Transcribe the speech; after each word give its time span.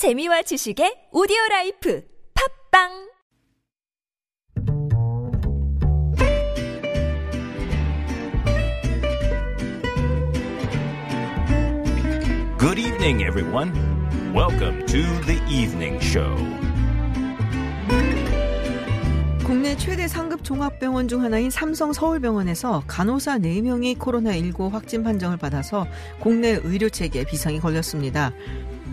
재미와 0.00 0.40
지식의 0.40 1.10
오디오 1.12 1.36
라이프 1.50 2.02
팟빵 2.72 2.88
Good 12.58 12.80
evening, 12.80 13.20
everyone. 13.20 13.74
Welcome 14.32 14.86
to 14.86 15.02
the 15.26 15.36
evening 15.50 16.02
show. 16.02 16.34
국내 19.44 19.76
최대 19.76 20.08
상급 20.08 20.44
종합병원 20.44 21.08
중 21.08 21.22
하나인 21.22 21.50
삼성 21.50 21.92
서울병원에서 21.92 22.84
간호사 22.86 23.40
4명이 23.40 23.98
코로나19 23.98 24.70
확진 24.70 25.02
판정을 25.02 25.36
받아서 25.36 25.86
국내 26.20 26.58
의료 26.64 26.88
체계에 26.88 27.24
비상이 27.24 27.60
걸렸습니다. 27.60 28.32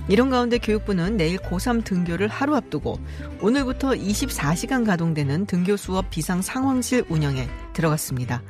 이런 0.09 0.29
가운데 0.29 0.57
교육부는 0.57 1.17
내일 1.17 1.37
고3 1.37 1.83
등교를 1.83 2.27
하루 2.27 2.55
앞두고 2.55 2.99
오늘부터 3.41 3.89
24시간 3.89 4.85
가동되는 4.85 5.45
등교 5.45 5.77
수업 5.77 6.09
비상 6.09 6.41
상황실 6.41 7.05
운영에 7.09 7.47
들어갔습니다. 7.73 8.41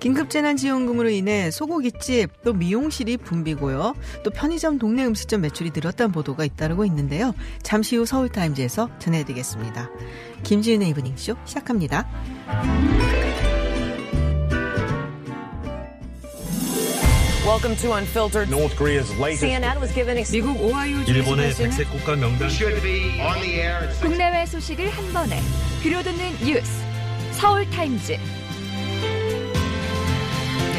긴급재난지원금으로 0.00 1.10
인해 1.10 1.50
소고기집 1.50 2.42
또 2.42 2.54
미용실이 2.54 3.18
붐비고요. 3.18 3.94
또 4.24 4.30
편의점 4.30 4.78
동네 4.78 5.04
음식점 5.04 5.42
매출이 5.42 5.72
늘었다는 5.74 6.10
보도가 6.10 6.44
잇따르고 6.44 6.86
있는데요. 6.86 7.34
잠시 7.62 7.96
후 7.96 8.06
서울타임즈에서 8.06 8.98
전해드리겠습니다. 8.98 9.90
김지은의 10.42 10.88
이브닝쇼 10.88 11.36
시작합니다. 11.44 12.08
Welcome 17.46 17.74
to 17.76 17.92
Unfiltered. 17.94 18.50
North 18.50 18.76
Korea's 18.76 19.10
latest 19.18 19.42
CNN 19.44 19.80
was 19.80 19.92
given 19.94 20.22
미국 20.30 20.60
오하이오 20.60 21.04
주 21.04 21.12
일본의 21.12 21.54
백색 21.54 21.90
국가 21.90 22.14
명단 22.14 22.48
should 22.50 22.80
be 22.82 23.18
on 23.20 23.40
the 23.40 23.54
air 23.60 23.82
at 23.88 23.98
국내외 24.00 24.44
소식을 24.46 24.90
한 24.90 25.12
번에 25.12 25.40
들려듣는 25.82 26.44
뉴스 26.44 26.70
서울 27.32 27.68
타임즈 27.70 28.12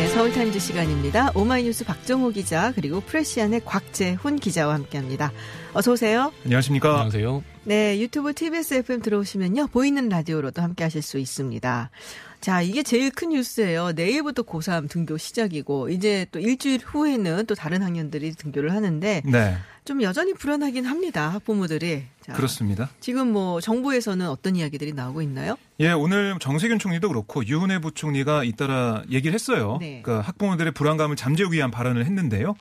네, 0.01 0.07
서울 0.09 0.31
타임즈 0.33 0.59
시간입니다. 0.59 1.31
오마이뉴스 1.35 1.85
박정호 1.85 2.29
기자 2.31 2.71
그리고 2.73 3.01
프레시안의 3.01 3.61
곽재훈 3.65 4.37
기자와 4.37 4.73
함께합니다. 4.73 5.31
어서 5.73 5.91
오세요. 5.91 6.31
안녕하십니까? 6.43 6.89
안녕하세요. 6.91 7.43
네, 7.65 7.99
유튜브 7.99 8.33
TBS 8.33 8.75
FM 8.75 9.01
들어오시면요. 9.01 9.67
보이는 9.67 10.09
라디오로도 10.09 10.61
함께 10.61 10.83
하실 10.83 11.03
수 11.03 11.19
있습니다. 11.19 11.91
자, 12.41 12.61
이게 12.63 12.81
제일 12.81 13.11
큰 13.11 13.29
뉴스예요. 13.29 13.91
내일부터 13.91 14.41
고3 14.41 14.89
등교 14.89 15.17
시작이고, 15.17 15.89
이제 15.89 16.25
또 16.31 16.39
일주일 16.39 16.81
후에는 16.83 17.45
또 17.45 17.53
다른 17.53 17.83
학년들이 17.83 18.33
등교를 18.33 18.73
하는데, 18.73 19.21
네, 19.23 19.57
좀 19.85 20.01
여전히 20.01 20.33
불안하긴 20.33 20.85
합니다. 20.85 21.29
학부모들이. 21.29 22.03
자, 22.21 22.33
그렇습니다. 22.33 22.89
지금 22.99 23.31
뭐 23.31 23.61
정부에서는 23.61 24.27
어떤 24.27 24.55
이야기들이 24.55 24.93
나오고 24.93 25.21
있나요? 25.21 25.55
예, 25.79 25.91
오늘 25.91 26.35
정세균 26.39 26.79
총리도 26.79 27.07
그렇고 27.09 27.45
유은혜 27.45 27.79
부총리가 27.79 28.43
잇따라 28.43 29.03
얘기를 29.11 29.33
했어요. 29.33 29.77
네. 29.79 30.01
그러니까 30.03 30.27
학부모들의 30.27 30.73
불안감을 30.73 31.15
잠재우기 31.15 31.57
위한 31.57 31.71
발언을 31.71 32.05
했는데요. 32.05 32.55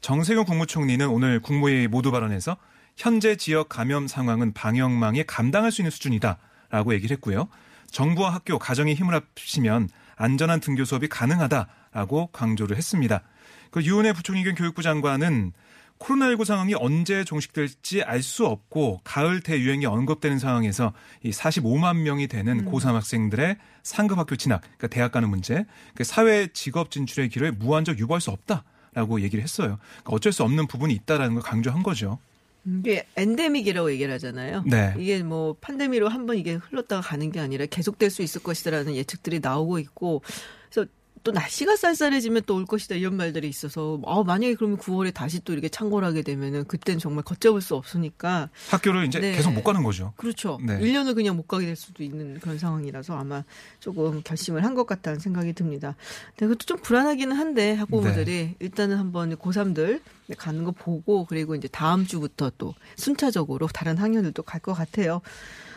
정세균 0.00 0.44
국무총리는 0.44 1.08
오늘 1.08 1.40
국무회의 1.40 1.88
모두 1.88 2.10
발언에서 2.10 2.56
현재 2.96 3.36
지역 3.36 3.68
감염 3.68 4.06
상황은 4.06 4.52
방역망에 4.52 5.24
감당할 5.24 5.72
수 5.72 5.80
있는 5.80 5.90
수준이다라고 5.90 6.94
얘기를 6.94 7.14
했고요. 7.16 7.48
정부와 7.94 8.34
학교, 8.34 8.58
가정이 8.58 8.94
힘을 8.94 9.14
합치면 9.14 9.88
안전한 10.16 10.58
등교 10.58 10.84
수업이 10.84 11.08
가능하다라고 11.08 12.26
강조를 12.32 12.76
했습니다. 12.76 13.22
그 13.70 13.82
유은혜 13.82 14.12
부총리 14.12 14.42
겸 14.42 14.56
교육부 14.56 14.82
장관은 14.82 15.52
코로나19 16.00 16.44
상황이 16.44 16.74
언제 16.74 17.22
종식될지 17.22 18.02
알 18.02 18.20
수 18.20 18.46
없고 18.46 19.00
가을 19.04 19.40
대유행이 19.40 19.86
언급되는 19.86 20.40
상황에서 20.40 20.92
이 21.22 21.30
45만 21.30 21.98
명이 21.98 22.26
되는 22.26 22.68
고3 22.68 22.94
학생들의 22.94 23.58
상급 23.84 24.18
학교 24.18 24.34
진학, 24.34 24.62
그러니까 24.62 24.88
대학 24.88 25.12
가는 25.12 25.30
문제, 25.30 25.64
그 25.94 26.02
사회 26.02 26.48
직업 26.48 26.90
진출의 26.90 27.28
길을 27.28 27.52
무한적 27.52 28.00
유보할 28.00 28.20
수 28.20 28.32
없다라고 28.32 29.20
얘기를 29.20 29.42
했어요. 29.42 29.78
그러니까 29.78 30.10
어쩔 30.10 30.32
수 30.32 30.42
없는 30.42 30.66
부분이 30.66 30.92
있다라는 30.94 31.34
걸 31.34 31.42
강조한 31.44 31.84
거죠. 31.84 32.18
이게 32.66 33.06
엔데믹이라고 33.16 33.90
얘기를 33.92 34.12
하잖아요. 34.14 34.64
네. 34.66 34.94
이게 34.98 35.22
뭐 35.22 35.56
판데미로 35.60 36.08
한번 36.08 36.36
이게 36.36 36.54
흘렀다가 36.54 37.02
가는 37.02 37.30
게 37.30 37.40
아니라 37.40 37.66
계속될 37.66 38.10
수 38.10 38.22
있을 38.22 38.42
것이다라는 38.42 38.94
예측들이 38.94 39.40
나오고 39.40 39.78
있고 39.78 40.22
그래서 40.70 40.88
또 41.24 41.32
날씨가 41.32 41.76
쌀쌀해지면 41.76 42.42
또 42.46 42.54
올 42.54 42.66
것이다 42.66 42.94
이런 42.94 43.16
말들이 43.16 43.48
있어서 43.48 44.00
아 44.06 44.22
만약에 44.24 44.54
그러면 44.54 44.78
9월에 44.78 45.12
다시 45.12 45.40
또 45.42 45.52
이렇게 45.52 45.68
창궐하게 45.68 46.22
되면은 46.22 46.66
그때는 46.66 47.00
정말 47.00 47.24
걷잡을 47.24 47.60
수 47.60 47.74
없으니까 47.74 48.48
학교를 48.70 49.06
이제 49.06 49.18
네. 49.18 49.32
계속 49.34 49.52
못 49.52 49.64
가는 49.64 49.82
거죠. 49.82 50.12
그렇죠. 50.16 50.60
네. 50.62 50.78
1년을 50.78 51.14
그냥 51.16 51.36
못 51.36 51.48
가게 51.48 51.66
될 51.66 51.74
수도 51.74 52.04
있는 52.04 52.38
그런 52.38 52.58
상황이라서 52.58 53.16
아마 53.16 53.42
조금 53.80 54.22
결심을 54.22 54.62
한 54.62 54.74
것 54.74 54.86
같다는 54.86 55.18
생각이 55.20 55.52
듭니다. 55.54 55.96
근데 56.36 56.46
그것도 56.48 56.66
좀 56.66 56.78
불안하기는 56.78 57.34
한데 57.36 57.74
학부모들이 57.74 58.24
네. 58.24 58.54
일단은 58.60 58.96
한번 58.98 59.34
고3들 59.36 60.00
가는 60.36 60.64
거 60.64 60.70
보고 60.72 61.24
그리고 61.26 61.54
이제 61.54 61.68
다음 61.68 62.06
주부터 62.06 62.50
또 62.58 62.74
순차적으로 62.96 63.66
다른 63.68 63.96
학년들도 63.98 64.42
갈 64.42 64.60
것 64.60 64.74
같아요. 64.74 65.20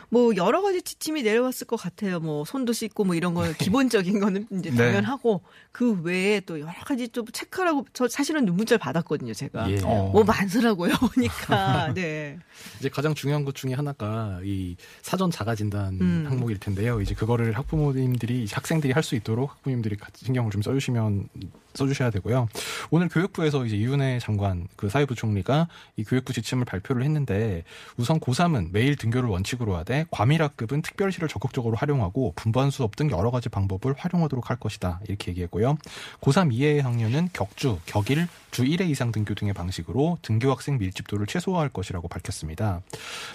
뭐 0.09 0.35
여러 0.35 0.62
가지 0.62 0.81
지침이 0.81 1.23
내려왔을 1.23 1.68
것 1.68 1.75
같아요. 1.75 2.19
뭐 2.19 2.45
손도 2.45 2.73
씻고 2.73 3.03
뭐 3.03 3.16
이런 3.16 3.34
거 3.34 3.51
기본적인 3.53 4.19
거는 4.19 4.47
이제 4.59 4.69
네. 4.69 4.78
당연하고 4.78 5.41
그 5.72 6.01
외에 6.01 6.40
또 6.41 6.59
여러 6.59 6.72
가지 6.85 7.09
좀 7.09 7.25
체크라고 7.31 7.85
저 7.94 8.07
사실은 8.07 8.45
문자를 8.45 8.79
받았거든요. 8.79 9.34
제가 9.34 9.69
예. 9.72 9.79
어. 9.84 10.09
뭐 10.13 10.23
많더라고요 10.23 10.94
보니까 10.94 11.91
네. 11.95 12.38
이제 12.79 12.90
가장 12.90 13.13
중요한 13.13 13.44
것 13.44 13.56
중에 13.56 13.73
하나가 13.73 14.40
이 14.44 14.75
사전 15.01 15.31
자가 15.31 15.56
진단 15.56 16.00
음. 16.00 16.25
항목일 16.29 16.59
텐데요. 16.59 17.01
이제 17.01 17.13
그거를 17.16 17.53
학부모님들이 17.57 18.47
학생들이 18.51 18.94
할 18.94 19.07
수 19.07 19.16
있도록 19.16 19.51
학부모님들이 19.51 19.95
신경을 20.16 20.51
좀 20.51 20.62
써주시면 20.62 21.29
써주셔야 21.77 22.09
되고요. 22.09 22.49
오늘 22.89 23.07
교육부에서 23.07 23.65
이제 23.65 23.77
이윤혜 23.77 24.19
장관 24.19 24.67
그 24.75 24.89
사회부 24.89 25.15
총리가 25.15 25.67
이 25.95 26.03
교육부 26.03 26.33
지침을 26.33 26.65
발표를 26.65 27.03
했는데 27.03 27.63
우선 27.95 28.19
고3은 28.19 28.71
매일 28.71 28.95
등교를 28.95 29.29
원칙으로 29.29 29.75
하되 29.77 30.05
과밀학급은 30.11 30.81
특별시를 30.81 31.27
적극적으로 31.29 31.77
활용하고 31.77 32.33
분반 32.35 32.71
수업 32.71 32.95
등 32.95 33.09
여러 33.11 33.31
가지 33.31 33.49
방법을 33.49 33.95
활용하도록 33.97 34.49
할 34.49 34.57
것이다 34.57 34.99
이렇게 35.07 35.31
얘기했고요. 35.31 35.77
고3 36.21 36.51
이하의 36.51 36.81
학년은 36.81 37.29
격주, 37.33 37.79
격일, 37.85 38.27
주 38.51 38.63
1회 38.63 38.89
이상 38.89 39.11
등교 39.11 39.35
등의 39.35 39.53
방식으로 39.53 40.17
등교 40.21 40.49
학생 40.49 40.77
밀집도를 40.77 41.27
최소화할 41.27 41.69
것이라고 41.69 42.07
밝혔습니다. 42.07 42.81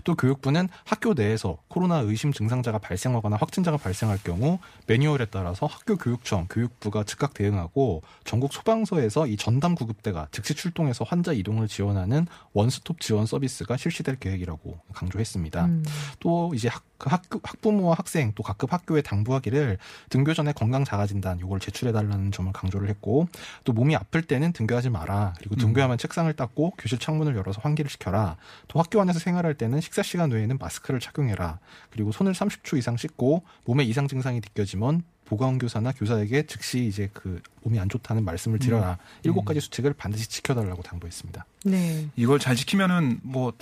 또 0.05 0.17
교육부는 0.17 0.69
학교 0.85 1.15
내에서 1.15 1.59
코로나 1.69 1.99
의심 1.99 2.33
증상자가 2.33 2.79
발생하거나 2.79 3.37
확진자가 3.37 3.77
발생할 3.77 4.19
경우 4.25 4.59
매뉴얼에 4.89 5.27
따라서 5.27 5.67
학교 5.67 5.97
교육청, 5.97 6.47
교육부가 6.51 7.05
즉각 7.05 7.35
대응하고 7.35 8.03
전국 8.33 8.55
소방서에서 8.55 9.27
이 9.27 9.37
전담 9.37 9.75
구급대가 9.75 10.27
즉시 10.31 10.55
출동해서 10.55 11.05
환자 11.05 11.35
이동을 11.35 11.69
지원하는 11.69 12.27
원스톱 12.55 12.99
지원 13.03 13.27
서비스가 13.27 13.77
실시될 13.77 14.17
계획이라고 14.19 14.79
강조했습니다. 14.95 15.67
음. 15.67 15.85
또 16.19 16.51
이제 16.55 16.69
학, 16.69 16.83
그 16.97 17.11
학, 17.11 17.25
학부모와 17.31 17.95
학생 17.99 18.33
또 18.35 18.43
각급 18.43 18.73
학교에 18.73 19.03
당부하기를 19.03 19.77
등교 20.09 20.33
전에 20.33 20.55
건강 20.55 20.83
자가 20.83 21.07
진단 21.07 21.41
요걸 21.41 21.61
제출해 21.61 21.93
달라는 21.93 22.33
점을 22.33 22.51
강조를 22.55 22.89
했고 22.89 23.29
또 23.65 23.75
몸이 23.75 23.95
아플 23.97 24.23
때는 24.23 24.55
등교하지 24.55 24.89
마라 24.89 25.35
그리고 25.37 25.57
등교하면 25.57 25.99
책상을 25.99 26.33
닦고 26.33 26.73
교실 26.79 26.99
창문을 26.99 27.37
열어서 27.37 27.61
환기를 27.61 27.91
시켜라 27.91 28.39
또 28.67 28.81
학교 28.81 28.99
안에서 29.03 29.19
생활할 29.19 29.57
때는 29.57 29.83
식사 29.83 30.03
시간 30.03 30.31
외에는 30.31 30.57
마스크를 30.57 31.01
착용해라 31.01 31.59
그리고 31.91 32.13
손을 32.13 32.33
30초 32.33 32.79
이상 32.79 32.97
씻고 32.97 33.43
몸에 33.67 33.85
이상 33.85 34.09
증상이 34.09 34.37
느껴지면 34.37 35.03
보건 35.33 35.57
교사나 35.57 35.93
교사에게 35.93 36.43
즉시 36.43 36.85
이제 36.85 37.09
그 37.15 37.41
몸이 37.63 37.81
안 37.81 37.89
좋다는 37.89 38.23
말씀을 38.23 38.59
드려라 38.59 38.99
일곱 39.23 39.47
가지 39.47 39.61
수칙을 39.61 39.95
반드시 39.95 40.29
지켜달라고 40.29 40.83
당부했습니다. 40.83 41.47
네. 41.65 42.07
이걸 42.17 42.39
잘 42.39 42.55
지키면은 42.55 43.21
뭐 43.23 43.55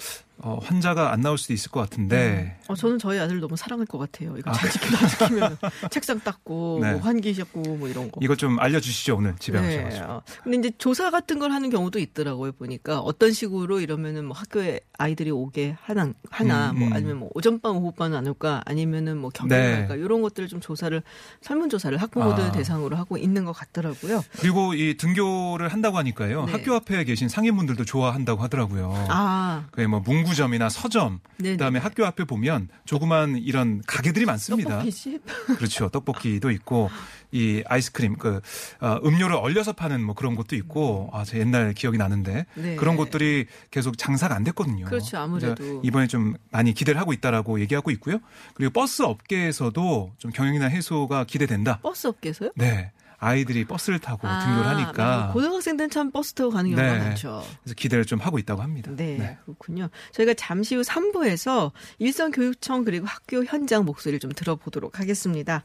어, 0.42 0.58
환자가 0.62 1.12
안 1.12 1.20
나올 1.20 1.38
수도 1.38 1.52
있을 1.52 1.70
것 1.70 1.80
같은데 1.80 2.58
어, 2.68 2.74
저는 2.74 2.98
저희 2.98 3.18
아들 3.18 3.40
너무 3.40 3.56
사랑할 3.56 3.86
것 3.86 3.98
같아요. 3.98 4.36
이거 4.38 4.50
아, 4.50 4.54
잘 4.54 4.70
지키다 4.70 5.06
지키면 5.06 5.58
책상 5.90 6.20
닦고 6.20 6.78
네. 6.82 6.92
뭐 6.92 7.00
환기 7.00 7.34
씻고 7.34 7.60
뭐 7.76 7.88
이런 7.88 8.10
거. 8.10 8.20
이거 8.22 8.34
좀 8.36 8.58
알려주시죠 8.58 9.16
오늘 9.16 9.36
집에 9.38 9.60
네. 9.60 9.76
가셔가지고. 9.76 10.12
어, 10.12 10.22
근데 10.42 10.58
이제 10.58 10.70
조사 10.78 11.10
같은 11.10 11.38
걸 11.38 11.52
하는 11.52 11.70
경우도 11.70 11.98
있더라고요. 11.98 12.52
보니까 12.52 13.00
어떤 13.00 13.32
식으로 13.32 13.80
이러면은 13.80 14.24
뭐 14.24 14.36
학교에 14.36 14.80
아이들이 14.98 15.30
오게 15.30 15.76
하나 15.80 16.12
하나 16.30 16.70
음, 16.70 16.78
뭐 16.78 16.88
음. 16.88 16.92
아니면 16.92 17.18
뭐 17.18 17.30
오전반 17.34 17.72
오후반 17.76 18.14
안 18.14 18.26
올까 18.26 18.62
아니면은 18.66 19.18
뭐 19.18 19.30
경영 19.30 19.58
네. 19.58 19.74
할까 19.74 19.94
이런 19.96 20.22
것들을 20.22 20.48
좀 20.48 20.60
조사를 20.60 21.02
설문 21.40 21.68
조사를 21.68 21.96
학부모들 21.98 22.44
아. 22.44 22.52
대상으로 22.52 22.96
하고 22.96 23.16
있는 23.16 23.44
것 23.44 23.52
같더라고요. 23.52 24.22
그리고 24.40 24.74
이 24.74 24.96
등교를 24.96 25.68
한다고 25.68 25.98
하니까요. 25.98 26.44
네. 26.46 26.52
학교 26.52 26.74
앞에 26.74 27.04
계신 27.04 27.28
상인분들도 27.28 27.84
좋아한다고 27.84 28.42
하더라고요. 28.42 29.06
아. 29.08 29.64
그게 29.70 29.86
뭐 29.86 30.00
문구 30.00 30.29
점이나 30.34 30.68
서점, 30.68 31.20
네네. 31.38 31.56
그다음에 31.56 31.78
학교 31.78 32.04
앞에 32.06 32.24
보면 32.24 32.68
조그만 32.84 33.36
이런 33.36 33.82
가게들이 33.86 34.24
많습니다. 34.26 34.70
떡볶이집? 34.78 35.22
그렇죠. 35.58 35.88
떡볶이도 35.88 36.50
있고 36.50 36.90
이 37.32 37.62
아이스크림 37.66 38.16
그 38.16 38.40
어, 38.80 38.98
음료를 39.04 39.36
얼려서 39.36 39.72
파는 39.72 40.02
뭐 40.02 40.14
그런 40.14 40.34
곳도 40.34 40.56
있고 40.56 41.10
아, 41.12 41.24
제 41.24 41.38
옛날 41.38 41.72
기억이 41.74 41.98
나는데 41.98 42.46
네. 42.54 42.76
그런 42.76 42.96
곳들이 42.96 43.46
계속 43.70 43.96
장사가 43.98 44.34
안 44.34 44.44
됐거든요. 44.44 44.86
그렇죠. 44.86 45.18
아무래도. 45.18 45.80
이번에 45.84 46.06
좀 46.06 46.34
많이 46.50 46.74
기대를 46.74 47.00
하고 47.00 47.12
있다라고 47.12 47.60
얘기하고 47.60 47.90
있고요. 47.92 48.18
그리고 48.54 48.72
버스 48.72 49.02
업계에서도 49.02 50.12
좀 50.18 50.30
경영난 50.32 50.66
해소가 50.66 51.24
기대된다. 51.24 51.78
버스 51.82 52.06
업계에서요? 52.06 52.50
네. 52.56 52.92
아이들이 53.20 53.66
버스를 53.66 53.98
타고 53.98 54.26
등교를 54.26 54.66
하니까 54.66 55.04
맞아요. 55.04 55.32
고등학생들은 55.34 55.90
참 55.90 56.10
버스 56.10 56.32
타고 56.32 56.50
가는 56.50 56.70
경우가 56.70 56.98
네. 56.98 57.04
많죠. 57.04 57.44
그래서 57.62 57.74
기대를 57.74 58.06
좀 58.06 58.18
하고 58.18 58.38
있다고 58.38 58.62
합니다. 58.62 58.90
네, 58.96 59.38
그렇군요. 59.44 59.90
저희가 60.12 60.34
잠시 60.34 60.74
후 60.74 60.80
3부에서 60.80 61.70
일선교육청 61.98 62.84
그리고 62.84 63.06
학교 63.06 63.44
현장 63.44 63.84
목소리를 63.84 64.18
좀 64.20 64.32
들어보도록 64.32 64.98
하겠습니다. 64.98 65.62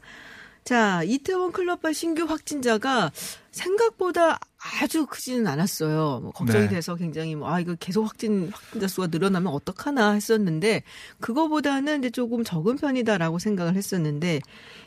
자, 0.64 1.02
이태원 1.04 1.52
클럽발 1.52 1.94
신규 1.94 2.24
확진자가 2.24 3.12
생각보다 3.52 4.38
아주 4.80 5.06
크지는 5.06 5.46
않았어요. 5.46 6.20
뭐 6.22 6.32
걱정이 6.32 6.64
네. 6.64 6.68
돼서 6.68 6.94
굉장히 6.94 7.34
뭐, 7.34 7.50
아, 7.50 7.60
이거 7.60 7.74
계속 7.78 8.04
확진, 8.04 8.50
확진자 8.52 8.88
수가 8.88 9.08
늘어나면 9.08 9.52
어떡하나 9.52 10.12
했었는데, 10.12 10.82
그거보다는 11.20 12.00
이제 12.00 12.10
조금 12.10 12.44
적은 12.44 12.76
편이다라고 12.76 13.38
생각을 13.38 13.76
했었는데, 13.76 14.40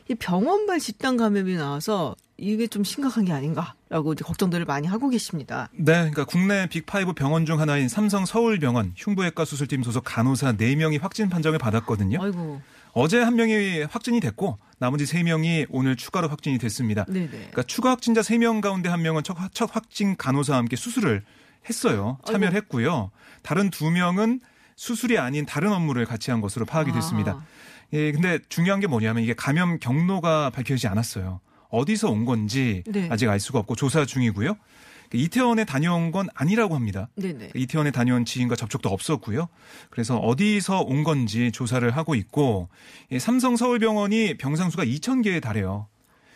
이 0.08 0.14
병원발 0.14 0.80
집단 0.80 1.16
감염이 1.16 1.54
나와서 1.56 2.16
이게 2.36 2.66
좀 2.66 2.82
심각한 2.84 3.24
게 3.26 3.32
아닌가라고 3.32 4.14
이제 4.14 4.24
걱정들을 4.24 4.64
많이 4.64 4.88
하고 4.88 5.10
계십니다. 5.10 5.68
네, 5.72 5.92
그러니까 5.92 6.24
국내 6.24 6.66
빅5 6.66 7.14
병원 7.14 7.44
중 7.44 7.60
하나인 7.60 7.88
삼성 7.88 8.24
서울병원 8.24 8.94
흉부외과 8.96 9.44
수술팀 9.44 9.82
소속 9.82 10.04
간호사 10.04 10.54
4명이 10.54 11.00
확진 11.00 11.28
판정을 11.28 11.58
받았거든요. 11.58 12.22
아이고, 12.22 12.60
어제 12.92 13.20
한 13.20 13.36
명이 13.36 13.82
확진이 13.82 14.20
됐고 14.20 14.58
나머지 14.78 15.04
3명이 15.04 15.66
오늘 15.70 15.96
추가로 15.96 16.28
확진이 16.28 16.58
됐습니다. 16.58 17.04
네네. 17.04 17.28
그러니까 17.28 17.62
추가 17.62 17.90
확진자 17.90 18.20
3명 18.20 18.60
가운데 18.60 18.88
한 18.88 19.02
명은 19.02 19.22
첫, 19.22 19.36
첫 19.52 19.74
확진 19.74 20.16
간호사와 20.16 20.58
함께 20.58 20.76
수술을 20.76 21.22
했어요. 21.68 22.18
참여를 22.26 22.54
했고요. 22.54 23.10
다른 23.42 23.70
두 23.70 23.90
명은 23.90 24.40
수술이 24.76 25.18
아닌 25.18 25.44
다른 25.44 25.72
업무를 25.72 26.06
같이 26.06 26.30
한 26.30 26.40
것으로 26.40 26.64
파악이 26.64 26.90
아. 26.90 26.94
됐습니다. 26.94 27.44
예, 27.92 28.12
근데 28.12 28.38
중요한 28.48 28.80
게 28.80 28.86
뭐냐면 28.86 29.22
이게 29.22 29.34
감염 29.34 29.78
경로가 29.78 30.50
밝혀지지 30.50 30.88
않았어요. 30.88 31.40
어디서 31.68 32.10
온 32.10 32.24
건지 32.24 32.82
네. 32.86 33.08
아직 33.10 33.28
알 33.28 33.38
수가 33.38 33.58
없고 33.60 33.76
조사 33.76 34.04
중이고요. 34.04 34.56
이태원에 35.12 35.64
다녀온 35.64 36.12
건 36.12 36.28
아니라고 36.34 36.74
합니다. 36.74 37.08
네네. 37.16 37.50
이태원에 37.54 37.90
다녀온 37.90 38.24
지인과 38.24 38.56
접촉도 38.56 38.88
없었고요. 38.88 39.48
그래서 39.90 40.16
어디서 40.18 40.82
온 40.82 41.04
건지 41.04 41.50
조사를 41.52 41.88
하고 41.90 42.14
있고 42.14 42.68
이 43.10 43.18
삼성 43.18 43.56
서울병원이 43.56 44.36
병상 44.38 44.70
수가 44.70 44.84
2,000개에 44.84 45.42
달해요. 45.42 45.88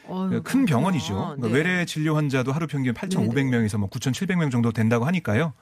어휴, 0.06 0.43
큰 0.43 0.67
병원이죠. 0.67 1.15
그러니까 1.15 1.49
네. 1.49 1.55
외래 1.55 1.85
진료 1.87 2.15
환자도 2.17 2.53
하루 2.53 2.67
평균 2.67 2.93
8,500명에서 2.94 3.79
뭐 3.79 3.88
9,700명 3.88 4.50
정도 4.50 4.71
된다고 4.71 5.06
하니까요. 5.06 5.55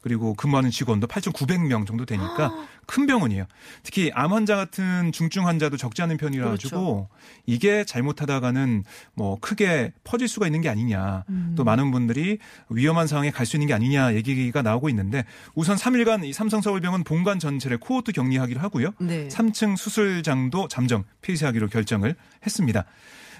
그리고 0.00 0.32
근무하는 0.34 0.70
직원도 0.70 1.06
8,900명 1.06 1.86
정도 1.86 2.06
되니까 2.06 2.50
큰 2.86 3.06
병원이에요. 3.06 3.44
특히 3.82 4.10
암 4.14 4.32
환자 4.32 4.56
같은 4.56 5.12
중증 5.12 5.46
환자도 5.46 5.76
적지 5.76 6.00
않은 6.02 6.16
편이라 6.16 6.48
가지고 6.48 6.70
그렇죠. 6.70 7.08
이게 7.46 7.84
잘못하다가는 7.84 8.84
뭐 9.14 9.38
크게 9.40 9.92
퍼질 10.02 10.26
수가 10.28 10.46
있는 10.46 10.62
게 10.62 10.68
아니냐. 10.70 11.24
음. 11.28 11.54
또 11.56 11.64
많은 11.64 11.90
분들이 11.90 12.38
위험한 12.70 13.06
상황에 13.06 13.30
갈 13.30 13.50
수 13.50 13.56
있는 13.56 13.66
게 13.66 13.74
아니냐 13.74 14.14
얘기가 14.14 14.62
나오고 14.62 14.88
있는데 14.90 15.24
우선 15.56 15.76
3일간 15.76 16.24
이 16.24 16.32
삼성서울병원 16.32 17.02
본관 17.02 17.40
전체를 17.40 17.78
코호트 17.78 18.12
격리하기로 18.12 18.60
하고요. 18.60 18.92
네. 19.00 19.26
3층 19.28 19.76
수술장도 19.76 20.68
잠정 20.68 21.04
폐쇄하기로 21.22 21.66
결정을 21.68 22.14
했습니다. 22.46 22.84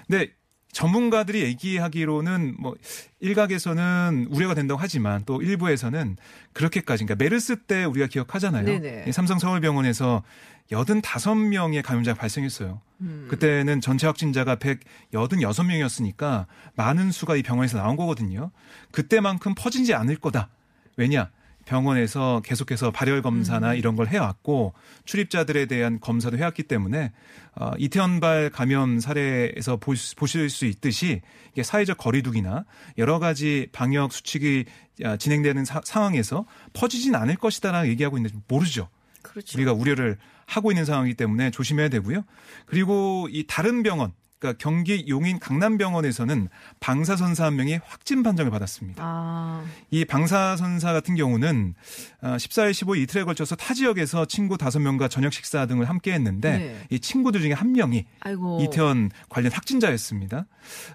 근데 0.07 0.31
전문가들이 0.71 1.41
얘기하기로는 1.41 2.55
뭐 2.59 2.75
일각에서는 3.19 4.27
우려가 4.29 4.53
된다고 4.53 4.79
하지만 4.79 5.23
또 5.25 5.41
일부에서는 5.41 6.17
그렇게까지 6.53 7.05
그러니까 7.05 7.23
메르스 7.23 7.57
때 7.57 7.83
우리가 7.83 8.07
기억하잖아요. 8.07 8.65
네네. 8.65 9.05
이 9.07 9.11
삼성 9.11 9.39
서울병원에서 9.39 10.23
85명의 10.71 11.83
감염자가 11.83 12.17
발생했어요. 12.17 12.81
음. 13.01 13.27
그때는 13.29 13.81
전체 13.81 14.07
확진자가 14.07 14.55
186명이었으니까 14.55 16.45
많은 16.75 17.11
수가 17.11 17.35
이 17.35 17.43
병원에서 17.43 17.77
나온 17.77 17.97
거거든요. 17.97 18.51
그때만큼 18.91 19.53
퍼지지 19.55 19.93
않을 19.93 20.15
거다. 20.15 20.49
왜냐? 20.95 21.29
병원에서 21.71 22.41
계속해서 22.43 22.91
발열 22.91 23.17
음. 23.19 23.21
검사나 23.21 23.73
이런 23.75 23.95
걸 23.95 24.07
해왔고 24.07 24.73
출입자들에 25.05 25.67
대한 25.67 26.01
검사도 26.01 26.37
해왔기 26.37 26.63
때문에 26.63 27.13
어, 27.55 27.71
이태원발 27.77 28.49
감염 28.49 28.99
사례에서 28.99 29.77
보- 29.77 29.93
보실 30.17 30.49
수 30.49 30.65
있듯이 30.65 31.21
이게 31.53 31.63
사회적 31.63 31.97
거리두기나 31.97 32.65
여러 32.97 33.19
가지 33.19 33.67
방역 33.71 34.11
수칙이 34.11 34.65
아, 35.05 35.15
진행되는 35.15 35.63
사- 35.63 35.81
상황에서 35.83 36.45
퍼지진 36.73 37.15
않을 37.15 37.37
것이다라고 37.37 37.87
얘기하고 37.87 38.17
있는데 38.17 38.35
모르죠. 38.49 38.89
그렇죠. 39.21 39.57
우리가 39.57 39.71
우려를 39.71 40.17
하고 40.47 40.71
있는 40.71 40.83
상황이기 40.83 41.15
때문에 41.15 41.51
조심해야 41.51 41.87
되고요. 41.87 42.23
그리고 42.65 43.29
이 43.31 43.45
다른 43.47 43.81
병원, 43.83 44.11
그러니까 44.41 44.57
경기 44.57 45.05
용인 45.07 45.39
강남병원에서는 45.39 46.49
방사선사 46.79 47.45
한 47.45 47.55
명이 47.55 47.79
확진 47.85 48.23
판정을 48.23 48.51
받았습니다. 48.51 49.03
아, 49.05 49.63
이 49.91 50.03
방사선사 50.03 50.91
같은 50.91 51.15
경우는 51.15 51.75
14일, 52.23 52.71
15일 52.71 52.97
이틀에 53.03 53.23
걸쳐서 53.23 53.55
타 53.55 53.75
지역에서 53.75 54.25
친구 54.25 54.57
5명과 54.57 55.11
저녁 55.11 55.31
식사 55.31 55.67
등을 55.67 55.87
함께 55.87 56.11
했는데 56.13 56.57
네. 56.57 56.77
이 56.89 56.99
친구들 56.99 57.41
중에 57.41 57.53
한 57.53 57.71
명이 57.71 58.05
아이고. 58.21 58.61
이태원 58.63 59.11
관련 59.29 59.51
확진자였습니다. 59.51 60.47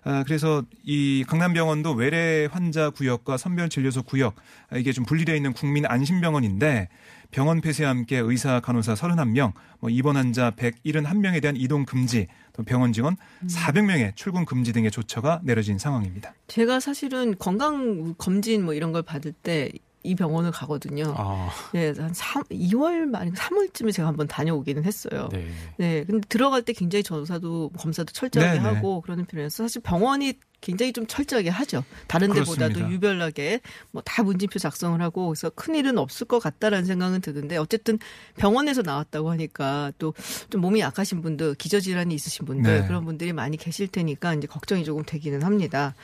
아, 0.02 0.24
그래서 0.26 0.64
이 0.82 1.24
강남병원도 1.26 1.92
외래 1.92 2.48
환자 2.50 2.90
구역과 2.90 3.36
선별진료소 3.36 4.02
구역 4.02 4.34
아, 4.70 4.76
이게 4.76 4.92
좀 4.92 5.04
분리되어 5.04 5.36
있는 5.36 5.52
국민 5.52 5.86
안심병원인데 5.86 6.88
병원 7.30 7.60
폐쇄와 7.60 7.90
함께 7.90 8.18
의사, 8.18 8.60
간호사 8.60 8.94
31명, 8.94 9.52
뭐 9.80 9.90
입원 9.90 10.16
환자 10.16 10.52
171명에 10.52 11.42
대한 11.42 11.56
이동 11.56 11.84
금지, 11.84 12.28
또 12.45 12.45
병원 12.64 12.92
직원 12.92 13.16
음. 13.42 13.46
400명의 13.48 14.14
출근 14.16 14.44
금지 14.44 14.72
등의 14.72 14.90
조처가 14.90 15.40
내려진 15.44 15.78
상황입니다. 15.78 16.34
제가 16.46 16.80
사실은 16.80 17.36
건강 17.38 18.14
검진 18.16 18.64
뭐 18.64 18.74
이런 18.74 18.92
걸 18.92 19.02
받을 19.02 19.32
때 19.32 19.70
이 20.06 20.14
병원을 20.14 20.50
가거든요. 20.52 21.14
아, 21.16 21.50
네, 21.72 21.92
한 21.96 22.12
3, 22.14 22.44
2월 22.44 23.06
말, 23.06 23.30
3월쯤에 23.32 23.92
제가 23.92 24.08
한번 24.08 24.28
다녀오기는 24.28 24.84
했어요. 24.84 25.28
네. 25.32 25.46
네. 25.76 26.04
근데 26.04 26.26
들어갈 26.28 26.62
때 26.62 26.72
굉장히 26.72 27.02
조사도, 27.02 27.70
검사도 27.76 28.12
철저하게 28.12 28.58
네, 28.58 28.58
네. 28.58 28.64
하고 28.64 29.00
그러는 29.00 29.24
편이어서 29.24 29.64
사실 29.64 29.82
병원이 29.82 30.34
굉장히 30.62 30.92
좀 30.92 31.06
철저하게 31.06 31.50
하죠. 31.50 31.84
다른 32.08 32.28
데보다도 32.32 32.72
그렇습니다. 32.74 32.90
유별나게 32.90 33.60
뭐 33.92 34.02
다 34.06 34.22
문진표 34.22 34.58
작성을 34.58 35.00
하고 35.02 35.26
그래서 35.28 35.50
큰 35.50 35.74
일은 35.74 35.98
없을 35.98 36.26
것 36.26 36.38
같다라는 36.38 36.86
생각은 36.86 37.20
드는데 37.20 37.58
어쨌든 37.58 37.98
병원에서 38.36 38.80
나왔다고 38.82 39.30
하니까 39.30 39.92
또 39.98 40.14
좀 40.50 40.60
몸이 40.60 40.80
약하신 40.80 41.22
분들, 41.22 41.54
기저질환이 41.56 42.14
있으신 42.14 42.46
분들 42.46 42.80
네. 42.80 42.86
그런 42.86 43.04
분들이 43.04 43.32
많이 43.32 43.56
계실 43.56 43.88
테니까 43.88 44.34
이제 44.34 44.46
걱정이 44.46 44.84
조금 44.84 45.04
되기는 45.04 45.42
합니다. 45.42 45.94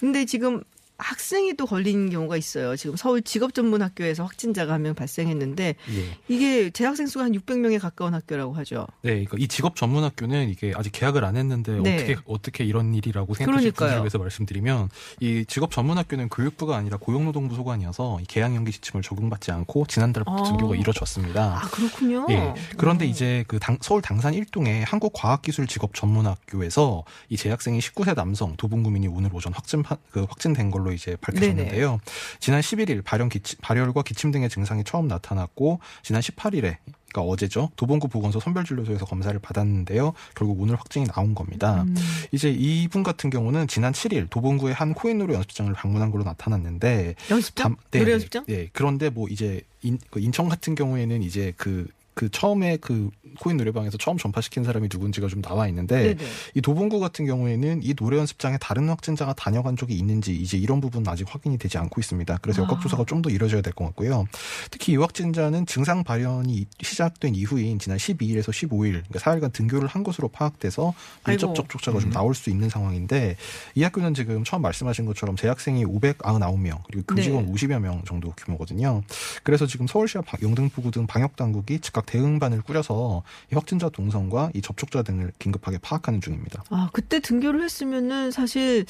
근데 0.00 0.24
지금 0.24 0.62
학생이 0.98 1.54
또 1.56 1.66
걸린 1.66 2.10
경우가 2.10 2.36
있어요. 2.36 2.76
지금 2.76 2.94
서울 2.96 3.22
직업전문학교에서 3.22 4.22
확진자가 4.24 4.72
한 4.74 4.82
명 4.82 4.94
발생했는데 4.94 5.74
예. 5.90 6.18
이게 6.28 6.70
재학생 6.70 7.06
수가 7.06 7.24
한 7.24 7.32
600명에 7.32 7.78
가까운 7.80 8.14
학교라고 8.14 8.52
하죠. 8.54 8.86
네, 9.02 9.10
그러니까 9.24 9.36
이 9.38 9.48
직업 9.48 9.74
전문 9.76 10.04
학교는 10.04 10.48
이게 10.48 10.72
아직 10.76 10.90
계약을 10.92 11.24
안 11.24 11.36
했는데 11.36 11.72
네. 11.80 11.94
어떻게 11.96 12.16
어떻게 12.26 12.64
이런 12.64 12.94
일이라고 12.94 13.34
생각하실. 13.34 13.72
분들을 13.72 14.00
위해서 14.02 14.18
말씀드리면 14.18 14.88
이 15.20 15.44
직업 15.46 15.70
전문 15.72 15.98
학교는 15.98 16.28
교육부가 16.28 16.76
아니라 16.76 16.96
고용노동부 16.98 17.54
소관이어서 17.56 18.20
이 18.20 18.24
계약 18.26 18.54
연기 18.54 18.70
지침을 18.72 19.02
적용받지 19.02 19.50
않고 19.52 19.86
지난달부터 19.86 20.36
아. 20.36 20.42
등교가 20.44 20.76
이루어졌습니다. 20.76 21.62
아 21.62 21.68
그렇군요. 21.70 22.26
예. 22.30 22.54
그런데 22.76 23.06
음. 23.06 23.10
이제 23.10 23.44
그 23.48 23.58
당- 23.58 23.78
서울 23.80 24.02
당산 24.02 24.34
1동의 24.34 24.84
한국과학기술직업전문학교에서 24.86 27.04
이 27.28 27.36
재학생이 27.36 27.78
19세 27.78 28.14
남성 28.14 28.56
도봉구민이 28.56 29.08
오늘 29.08 29.30
오전 29.34 29.52
확진 29.52 29.82
파- 29.82 29.96
그 30.10 30.24
확진된 30.28 30.70
걸로 30.70 30.91
이제 30.92 31.16
밝혀졌는데요. 31.20 32.00
지난 32.40 32.60
11일 32.60 33.04
발열 33.04 33.28
기침, 33.28 33.58
발열과 33.62 34.02
기침 34.02 34.30
등의 34.30 34.48
증상이 34.48 34.84
처음 34.84 35.08
나타났고 35.08 35.80
지난 36.02 36.20
18일에 36.22 36.76
그러니까 37.12 37.30
어제죠. 37.30 37.70
도봉구 37.76 38.08
보건소 38.08 38.40
선별진료소에서 38.40 39.04
검사를 39.04 39.38
받았는데요. 39.38 40.14
결국 40.34 40.60
오늘 40.62 40.76
확진이 40.76 41.04
나온 41.06 41.34
겁니다. 41.34 41.82
음. 41.82 41.94
이제 42.32 42.50
이분 42.50 43.02
같은 43.02 43.28
경우는 43.28 43.68
지난 43.68 43.92
7일 43.92 44.30
도봉구의 44.30 44.72
한 44.72 44.94
코인 44.94 45.18
노래 45.18 45.34
연습장을 45.34 45.70
방문한 45.74 46.10
걸로 46.10 46.24
나타났는데 46.24 47.14
연습장? 47.30 47.62
담- 47.64 47.76
네, 47.90 47.98
노래 47.98 48.08
네, 48.10 48.12
연습장? 48.14 48.44
네. 48.46 48.68
그런데 48.72 49.10
뭐 49.10 49.28
이제 49.28 49.60
인, 49.82 49.98
그 50.10 50.20
인천 50.20 50.48
같은 50.48 50.74
경우에는 50.74 51.22
이제 51.22 51.52
그, 51.58 51.86
그그 52.22 52.30
처음에 52.30 52.76
그 52.76 53.10
코인 53.40 53.56
노래방에서 53.56 53.96
처음 53.98 54.16
전파시킨 54.16 54.62
사람이 54.62 54.88
누군지가 54.92 55.26
좀 55.26 55.42
나와 55.42 55.66
있는데 55.68 56.14
네네. 56.14 56.30
이 56.54 56.60
도봉구 56.60 57.00
같은 57.00 57.26
경우에는 57.26 57.80
이 57.82 57.94
노래 57.94 58.18
연습장에 58.18 58.58
다른 58.60 58.88
확진자가 58.88 59.32
다녀간 59.32 59.76
적이 59.76 59.96
있는지 59.96 60.34
이제 60.36 60.56
이런 60.56 60.80
부분은 60.80 61.08
아직 61.08 61.26
확인이 61.28 61.58
되지 61.58 61.78
않고 61.78 62.00
있습니다. 62.00 62.38
그래서 62.42 62.62
아. 62.62 62.64
역학조사가 62.66 63.04
좀더 63.06 63.30
이루어져야 63.30 63.60
될 63.62 63.72
것 63.72 63.86
같고요. 63.86 64.26
특히 64.70 64.92
이 64.92 64.96
확진자는 64.96 65.64
증상 65.66 66.04
발현이 66.04 66.66
시작된 66.82 67.34
이후인 67.34 67.78
지난 67.78 67.96
12일에서 67.96 68.50
15일, 68.50 69.02
그러니까 69.08 69.18
4일간 69.18 69.52
등교를 69.52 69.88
한 69.88 70.02
것으로 70.04 70.28
파악돼서 70.28 70.92
밀접. 71.26 71.54
접촉자가 71.54 71.98
좀 72.00 72.10
나올 72.10 72.34
수 72.34 72.50
있는 72.50 72.68
상황인데 72.68 73.36
이 73.74 73.82
학교는 73.82 74.12
지금 74.14 74.44
처음 74.44 74.60
말씀하신 74.62 75.06
것처럼 75.06 75.36
재학생이 75.36 75.84
599명 75.86 76.82
그리고 76.86 77.14
교직원 77.14 77.46
네. 77.46 77.52
50여 77.52 77.78
명 77.80 78.02
정도 78.06 78.30
규모거든요. 78.36 79.02
그래서 79.42 79.66
지금 79.66 79.86
서울시와 79.86 80.22
방- 80.26 80.40
영등포구 80.42 80.90
등 80.90 81.06
방역 81.06 81.34
당국이 81.36 81.80
즉각 81.80 82.04
대응반을 82.12 82.60
꾸려서 82.62 83.22
이 83.50 83.54
확진자 83.54 83.88
동선과 83.88 84.50
이 84.54 84.60
접촉자 84.60 85.02
등을 85.02 85.32
긴급하게 85.38 85.78
파악하는 85.78 86.20
중입니다. 86.20 86.62
아, 86.70 86.90
그때 86.92 87.20
등교를 87.20 87.62
했으면은 87.62 88.30
사실 88.30 88.84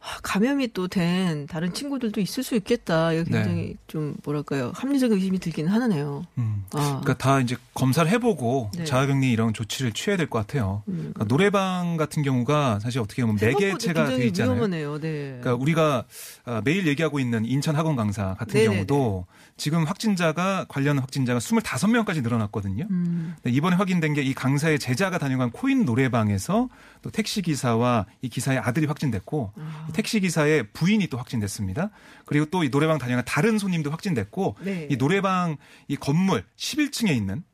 아, 0.00 0.18
감염이 0.22 0.72
또 0.72 0.88
된 0.88 1.46
다른 1.46 1.72
친구들도 1.72 2.20
있을 2.20 2.42
수 2.42 2.54
있겠다. 2.56 3.12
이거 3.12 3.24
굉장히 3.24 3.76
좀 3.86 4.16
뭐랄까요. 4.22 4.70
합리적인 4.74 5.16
의심이 5.16 5.38
들기는 5.38 5.70
하네요. 5.72 6.26
음. 6.36 6.64
아. 6.74 7.00
그러니까 7.02 7.14
다 7.14 7.40
이제 7.40 7.56
검사를 7.72 8.08
해보고 8.10 8.70
네. 8.76 8.84
자가격리 8.84 9.32
이런 9.32 9.54
조치를 9.54 9.92
취해야 9.92 10.16
될 10.18 10.28
것 10.28 10.38
같아요. 10.40 10.82
음. 10.88 11.12
그러니까 11.14 11.24
노래방 11.24 11.96
같은 11.96 12.22
경우가 12.22 12.80
사실 12.80 13.00
어떻게 13.00 13.22
보면 13.22 13.36
네 13.36 13.46
생각보다 13.46 13.72
개체가 13.78 14.04
돼 14.04 14.08
굉장히 14.10 14.26
있잖아요. 14.28 14.52
위험하네요. 14.54 15.00
네. 15.00 15.38
그러니까 15.40 15.54
우리가 15.54 16.04
아, 16.44 16.60
매일 16.64 16.86
얘기하고 16.86 17.18
있는 17.18 17.44
인천 17.46 17.74
학원 17.76 17.96
강사 17.96 18.34
같은 18.34 18.54
네네네. 18.54 18.74
경우도 18.74 19.26
지금 19.56 19.84
확진자가 19.84 20.66
관련 20.68 20.98
확진자가 20.98 21.38
25명까지 21.38 22.22
늘어났거든요. 22.22 22.86
음. 22.90 23.36
네, 23.44 23.52
이번에 23.52 23.76
확인된 23.76 24.14
게 24.14 24.22
이 24.24 24.34
강사의 24.34 24.78
제자가 24.78 25.18
다녀간 25.18 25.50
코인 25.50 25.84
노래방에서 25.84 26.68
또 27.02 27.10
택시 27.10 27.40
기사와 27.42 28.06
이 28.22 28.28
기사의 28.28 28.58
아들이 28.58 28.86
확진됐고 28.86 29.52
아. 29.56 29.86
이 29.88 29.92
택시 29.92 30.18
기사의 30.20 30.68
부인이 30.72 31.06
또 31.08 31.18
확진됐습니다. 31.18 31.90
그리고 32.24 32.46
또 32.46 32.64
이 32.64 32.70
노래방 32.70 32.98
다녀간 32.98 33.24
다른 33.26 33.58
손님도 33.58 33.90
확진됐고 33.90 34.56
네. 34.62 34.88
이 34.90 34.96
노래방 34.96 35.56
이 35.88 35.96
건물 35.96 36.44
11층에 36.56 37.14
있는 37.14 37.44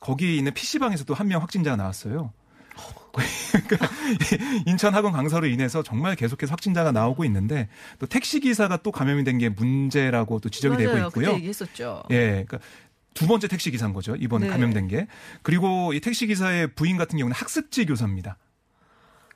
거기에 0.00 0.34
있는 0.34 0.52
PC방에서도 0.54 1.12
한 1.14 1.26
명 1.28 1.42
확진자가 1.42 1.76
나왔어요. 1.76 2.32
그러니까 3.68 3.86
이 3.86 4.62
인천 4.66 4.94
학원 4.94 5.12
강사로 5.12 5.46
인해서 5.46 5.82
정말 5.82 6.16
계속해서 6.16 6.50
확진자가 6.52 6.92
나오고 6.92 7.24
있는데 7.26 7.68
또 7.98 8.06
택시 8.06 8.40
기사가 8.40 8.78
또 8.78 8.90
감염이 8.92 9.24
된 9.24 9.38
게 9.38 9.48
문제라고 9.48 10.38
또 10.40 10.48
지적이 10.48 10.84
맞아요. 10.84 10.94
되고 10.96 11.08
있고요. 11.08 11.34
얘기했었죠. 11.36 12.02
예, 12.10 12.44
그러니까 12.46 12.58
두 13.14 13.26
번째 13.26 13.48
택시 13.48 13.70
기사인 13.70 13.92
거죠. 13.92 14.14
이번에 14.16 14.46
네. 14.46 14.52
감염된 14.52 14.88
게. 14.88 15.06
그리고 15.42 15.92
이 15.92 16.00
택시 16.00 16.26
기사의 16.26 16.68
부인 16.74 16.96
같은 16.96 17.18
경우는 17.18 17.34
학습지 17.34 17.84
교사입니다. 17.86 18.36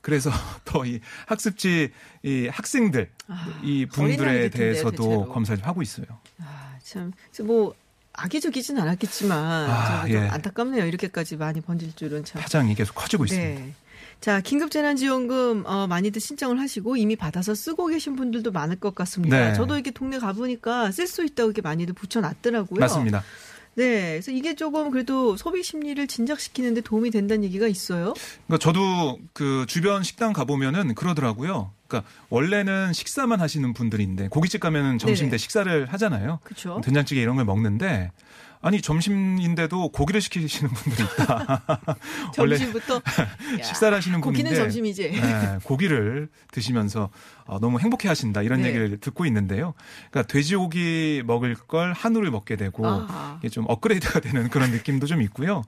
그래서 0.00 0.30
더 0.64 0.84
이 0.86 1.00
학습지 1.26 1.90
이 2.22 2.48
학생들 2.50 3.10
아, 3.28 3.60
이 3.62 3.86
분들에 3.86 4.50
대해서도 4.50 4.90
대체로. 4.96 5.28
검사를 5.28 5.58
좀 5.58 5.68
하고 5.68 5.82
있어요. 5.82 6.06
아, 6.38 6.76
참. 6.82 7.12
뭐 7.44 7.74
악의적이진 8.16 8.78
않았겠지만 8.78 9.70
아, 9.70 10.06
좀 10.06 10.10
예. 10.10 10.18
안타깝네요. 10.28 10.86
이렇게까지 10.86 11.36
많이 11.36 11.60
번질 11.60 11.94
줄은 11.94 12.24
참. 12.24 12.40
파장이 12.40 12.74
계속 12.74 12.94
커지고 12.94 13.24
있습니다. 13.24 13.60
네. 13.60 13.72
자, 14.20 14.40
긴급재난지원금 14.40 15.64
어, 15.66 15.86
많이들 15.86 16.20
신청을 16.20 16.58
하시고 16.58 16.96
이미 16.96 17.16
받아서 17.16 17.54
쓰고 17.54 17.88
계신 17.88 18.16
분들도 18.16 18.50
많을 18.50 18.76
것 18.76 18.94
같습니다. 18.94 19.48
네. 19.48 19.54
저도 19.54 19.74
이렇게 19.74 19.90
동네 19.90 20.18
가보니까 20.18 20.90
쓸 20.90 21.06
수 21.06 21.24
있다고 21.24 21.50
이렇게 21.50 21.60
많이들 21.62 21.94
붙여놨더라고요. 21.94 22.80
맞습니다. 22.80 23.22
네, 23.76 24.12
그래서 24.12 24.30
이게 24.30 24.54
조금 24.54 24.90
그래도 24.90 25.36
소비 25.36 25.62
심리를 25.62 26.06
진작시키는데 26.06 26.80
도움이 26.80 27.10
된다는 27.10 27.44
얘기가 27.44 27.66
있어요. 27.66 28.14
그러니까 28.46 28.58
저도 28.58 29.18
그 29.34 29.66
주변 29.68 30.02
식당 30.02 30.32
가 30.32 30.44
보면은 30.44 30.94
그러더라고요. 30.94 31.72
그러니까 31.86 32.10
원래는 32.30 32.94
식사만 32.94 33.40
하시는 33.40 33.72
분들인데 33.74 34.28
고깃집 34.28 34.60
가면은 34.60 34.98
점심 34.98 35.26
네네. 35.26 35.32
때 35.32 35.38
식사를 35.38 35.86
하잖아요. 35.92 36.40
그렇죠. 36.42 36.80
된장찌개 36.82 37.20
이런 37.20 37.36
걸 37.36 37.44
먹는데 37.44 38.10
아니 38.62 38.80
점심인데도 38.80 39.90
고기를 39.90 40.20
시키시는 40.20 40.72
분들이 40.72 41.06
있다. 41.06 41.62
점심부터 42.34 42.96
야, 42.96 43.62
식사를 43.62 43.96
하시는 43.96 44.20
고기는 44.20 44.50
분인데 44.50 44.62
점심이지. 44.62 45.10
네, 45.10 45.58
고기를 45.62 46.28
드시면서 46.50 47.10
어, 47.46 47.58
너무 47.60 47.78
행복해 47.80 48.08
하신다 48.08 48.42
이런 48.42 48.62
네. 48.62 48.68
얘기를 48.68 48.98
듣고 48.98 49.24
있는데요. 49.26 49.74
그러니까 50.10 50.32
돼지고기 50.32 51.22
먹을 51.26 51.54
걸 51.54 51.92
한우를 51.92 52.30
먹게 52.30 52.56
되고 52.56 52.84
아. 52.86 53.36
이게 53.38 53.48
좀 53.48 53.64
업그레이드가 53.68 54.20
되는 54.20 54.48
그런 54.48 54.70
느낌도 54.70 55.06
좀 55.06 55.22
있고요. 55.22 55.62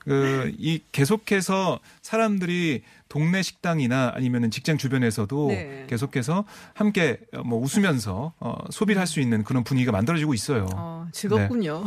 그, 0.00 0.50
이 0.58 0.80
계속해서 0.92 1.78
사람들이 2.00 2.82
동네 3.10 3.42
식당이나 3.42 4.12
아니면은 4.14 4.50
직장 4.50 4.78
주변에서도 4.78 5.48
네. 5.48 5.86
계속해서 5.90 6.44
함께 6.74 7.18
뭐 7.44 7.60
웃으면서 7.60 8.32
어, 8.40 8.54
소비를 8.70 8.98
할 8.98 9.06
수 9.06 9.20
있는 9.20 9.44
그런 9.44 9.62
분위기가 9.64 9.92
만들어지고 9.92 10.32
있어요. 10.32 10.66
어, 10.74 11.06
즐겁군요. 11.12 11.84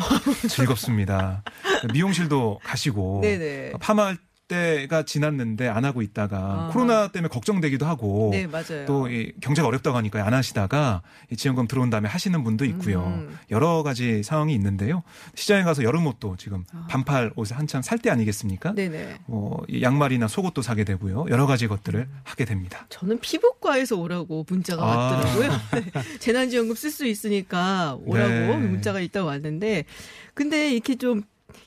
즐겁습니다. 0.49 1.43
미용실도 1.93 2.59
가시고 2.63 3.21
네네. 3.23 3.73
파마할 3.79 4.17
때가 4.53 5.03
지났는데 5.03 5.67
안 5.67 5.85
하고 5.85 6.01
있다가 6.01 6.37
아하. 6.37 6.69
코로나 6.71 7.07
때문에 7.07 7.29
걱정되기도 7.29 7.85
하고 7.85 8.29
네, 8.31 8.45
맞아요. 8.47 8.85
또이 8.85 9.33
경제가 9.41 9.67
어렵다고 9.67 9.97
하니까 9.97 10.25
안 10.25 10.33
하시다가 10.33 11.01
이 11.31 11.35
지원금 11.35 11.67
들어온 11.67 11.89
다음에 11.89 12.07
하시는 12.07 12.43
분도 12.43 12.65
있고요. 12.65 13.03
음. 13.05 13.37
여러 13.49 13.81
가지 13.83 14.21
상황이 14.23 14.53
있는데요. 14.53 15.03
시장에 15.35 15.63
가서 15.63 15.83
여름 15.83 16.05
옷도 16.07 16.35
지금 16.37 16.63
아. 16.73 16.85
반팔 16.89 17.33
옷을 17.35 17.57
한창 17.57 17.81
살 17.81 18.03
때 18.03 18.09
아니겠습니까? 18.09 18.73
네네. 18.73 19.19
뭐이 19.27 19.81
양말이나 19.81 20.27
속옷도 20.27 20.61
사게 20.61 20.83
되고요. 20.83 21.27
여러 21.29 21.45
가지 21.45 21.67
것들을 21.69 22.05
하게 22.23 22.43
됩니다. 22.43 22.85
저는 22.89 23.19
피부과에서 23.21 23.95
오라고 23.97 24.45
문자가 24.49 24.83
아. 24.83 24.87
왔더라고요. 24.97 25.49
네. 26.03 26.19
재난지원금 26.19 26.75
쓸 26.75 26.91
수 26.91 27.05
있으니까 27.05 27.97
오라고 28.03 28.29
네. 28.29 28.57
문자가 28.57 28.99
있다고 28.99 29.27
왔는데, 29.29 29.85
근데 30.33 30.73
이렇게 30.73 30.95
좀 30.95 31.23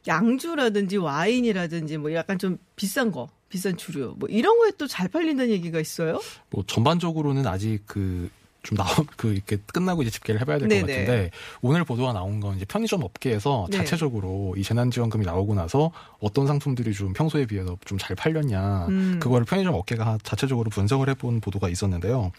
양주라든지 0.06 0.96
와인이라든지 0.98 1.98
뭐 1.98 2.12
약간 2.14 2.38
좀 2.38 2.58
비싼 2.76 3.10
거, 3.12 3.28
비싼 3.48 3.76
주류 3.76 4.14
뭐 4.18 4.28
이런 4.28 4.58
거에 4.58 4.70
또 4.78 4.86
잘 4.86 5.08
팔린다는 5.08 5.50
얘기가 5.52 5.80
있어요. 5.80 6.20
뭐 6.50 6.64
전반적으로는 6.66 7.46
아직 7.46 7.80
그 7.86 8.28
좀 8.66 8.76
나온 8.76 8.88
그 9.16 9.32
이렇게 9.32 9.56
끝나고 9.72 10.02
이제 10.02 10.10
집계를 10.10 10.40
해봐야 10.40 10.58
될 10.58 10.68
것. 10.68 10.74
같은데 10.86 11.30
오늘 11.62 11.84
보도가 11.84 12.12
나온 12.12 12.40
건 12.40 12.56
이제 12.56 12.64
편의점 12.64 13.02
업계에서 13.02 13.66
네. 13.70 13.78
자체적으로 13.78 14.54
이 14.56 14.62
재난지원금이 14.62 15.24
나오고 15.24 15.54
나서 15.54 15.92
어떤 16.20 16.46
상품들이 16.46 16.92
좀 16.92 17.12
평소에 17.12 17.46
비해서 17.46 17.76
좀 17.84 17.96
잘 17.98 18.14
팔렸냐 18.14 18.86
음. 18.88 19.18
그거를 19.20 19.46
편의점 19.46 19.74
업계가 19.74 20.18
자체적으로 20.22 20.68
분석을 20.70 21.08
해본 21.08 21.40
보도가 21.40 21.68
있었는데요. 21.70 22.30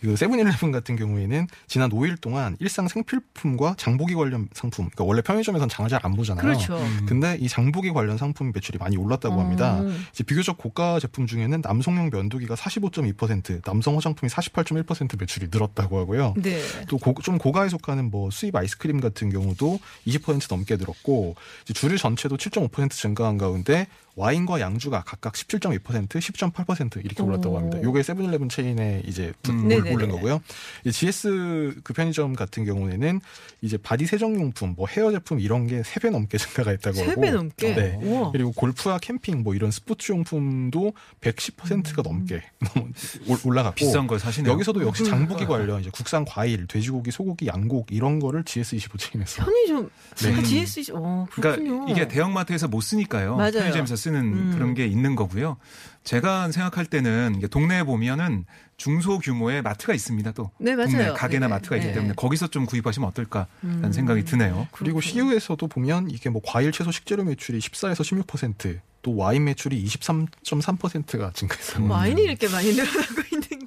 그 0.00 0.16
세븐일레븐 0.16 0.72
같은 0.72 0.96
경우에는 0.96 1.46
지난 1.68 1.90
5일 1.90 2.20
동안 2.20 2.56
일상 2.58 2.88
생필품과 2.88 3.74
장보기 3.78 4.14
관련 4.16 4.48
상품, 4.52 4.86
그러니까 4.86 5.04
원래 5.04 5.22
편의점에선 5.22 5.68
장을 5.68 5.88
잘 5.88 6.02
안 6.02 6.16
보잖아요. 6.16 6.44
그렇죠. 6.44 6.76
근데 7.06 7.36
이 7.40 7.46
장보기 7.48 7.92
관련 7.92 8.16
상품 8.18 8.50
매출이 8.52 8.78
많이 8.78 8.96
올랐다고 8.96 9.40
합니다. 9.40 9.78
음. 9.82 10.04
이제 10.12 10.24
비교적 10.24 10.58
고가 10.58 10.98
제품 10.98 11.28
중에는 11.28 11.60
남성용 11.60 12.10
면도기가 12.12 12.56
45.2%, 12.56 13.62
남성 13.64 13.96
화장품이 13.96 14.28
48.1% 14.28 15.20
매출이 15.20 15.46
늘었다 15.52 15.71
고 15.74 15.98
하고요. 15.98 16.34
네. 16.36 16.60
또좀 16.88 17.38
고가에 17.38 17.68
속하는 17.68 18.10
뭐 18.10 18.30
수입 18.30 18.54
아이스크림 18.54 19.00
같은 19.00 19.30
경우도 19.30 19.80
20% 20.06 20.46
넘게 20.50 20.76
늘었고 20.76 21.34
이제 21.64 21.74
주류 21.74 21.98
전체도 21.98 22.36
7.5% 22.36 22.90
증가한 22.90 23.38
가운데 23.38 23.86
와인과 24.14 24.60
양주가 24.60 25.04
각각 25.06 25.32
17.2%, 25.32 26.06
10.8% 26.08 27.02
이렇게 27.04 27.22
올랐다고 27.22 27.54
오. 27.54 27.58
합니다. 27.58 27.82
요게 27.82 28.02
세븐일레븐 28.02 28.48
체인에 28.50 29.02
이제 29.06 29.32
음. 29.48 29.70
오른 29.70 30.10
거고요. 30.10 30.42
이제 30.84 30.90
GS 30.90 31.80
그 31.82 31.92
편의점 31.94 32.34
같은 32.34 32.64
경우에는 32.66 33.20
이제 33.62 33.78
바디 33.78 34.04
세정용품, 34.06 34.74
뭐 34.76 34.86
헤어 34.86 35.10
제품 35.12 35.40
이런 35.40 35.66
게 35.66 35.80
3배 35.80 36.10
넘게 36.10 36.36
증가가 36.38 36.70
했다고 36.72 36.96
세 36.96 37.06
하고 37.06 37.20
배 37.22 37.30
넘게. 37.30 37.74
네. 37.74 37.98
우와. 38.02 38.32
그리고 38.32 38.52
골프와 38.52 38.98
캠핑 38.98 39.42
뭐 39.42 39.54
이런 39.54 39.70
스포츠 39.70 40.12
용품도 40.12 40.92
110%가 41.22 42.02
넘게 42.02 42.42
올- 43.28 43.38
올라갔고 43.44 43.76
비싼 43.76 44.06
걸 44.06 44.18
사시네요. 44.18 44.52
여기서도 44.52 44.82
역시 44.86 45.04
그러니까요. 45.04 45.28
장보기 45.28 45.46
관련 45.46 45.80
이제 45.80 45.90
국산 45.90 46.24
과일, 46.26 46.66
돼지고기, 46.66 47.10
소고기, 47.10 47.46
양곡 47.46 47.86
이런 47.90 48.18
거를 48.20 48.42
GS25 48.44 48.98
체인에서 48.98 49.44
편의점 49.44 49.90
네. 50.22 50.32
그 50.34 50.42
GS 50.42 50.92
어 50.94 51.26
그렇군요. 51.30 51.70
그러니까 51.86 51.92
이게 51.92 52.08
대형마트에서 52.08 52.68
못 52.68 52.80
쓰니까요. 52.82 53.36
맞아요. 53.36 53.52
편의점에서 53.52 53.96
쓰는 54.02 54.20
음. 54.20 54.50
그런 54.54 54.74
게 54.74 54.86
있는 54.86 55.14
거고요. 55.14 55.56
제가 56.04 56.50
생각할 56.50 56.86
때는 56.86 57.40
동네에 57.50 57.84
보면은 57.84 58.44
중소 58.76 59.20
규모의 59.20 59.62
마트가 59.62 59.94
있습니다. 59.94 60.32
또 60.32 60.50
네, 60.58 60.74
맞아요. 60.74 60.90
동네 60.90 61.08
가게나 61.12 61.46
네네. 61.46 61.48
마트가 61.48 61.76
있기 61.76 61.88
네. 61.88 61.94
때문에 61.94 62.14
거기서 62.16 62.48
좀 62.48 62.66
구입하시면 62.66 63.08
어떨까라는 63.10 63.84
음. 63.84 63.92
생각이 63.92 64.24
드네요. 64.24 64.66
그리고. 64.72 65.00
CU에서도 65.00 65.64
보면 65.68 66.10
이게 66.10 66.30
뭐 66.30 66.42
과일, 66.44 66.72
채소, 66.72 66.90
식재료 66.90 67.22
매출이 67.22 67.60
14에서 67.60 68.26
16%, 68.26 68.80
또 69.02 69.16
와인 69.16 69.44
매출이 69.44 69.84
23.3%가 69.84 71.30
증가했다고. 71.32 71.88
와인이 71.88 72.22
이렇게 72.22 72.48
많이 72.48 72.72
늘어나고 72.72 73.21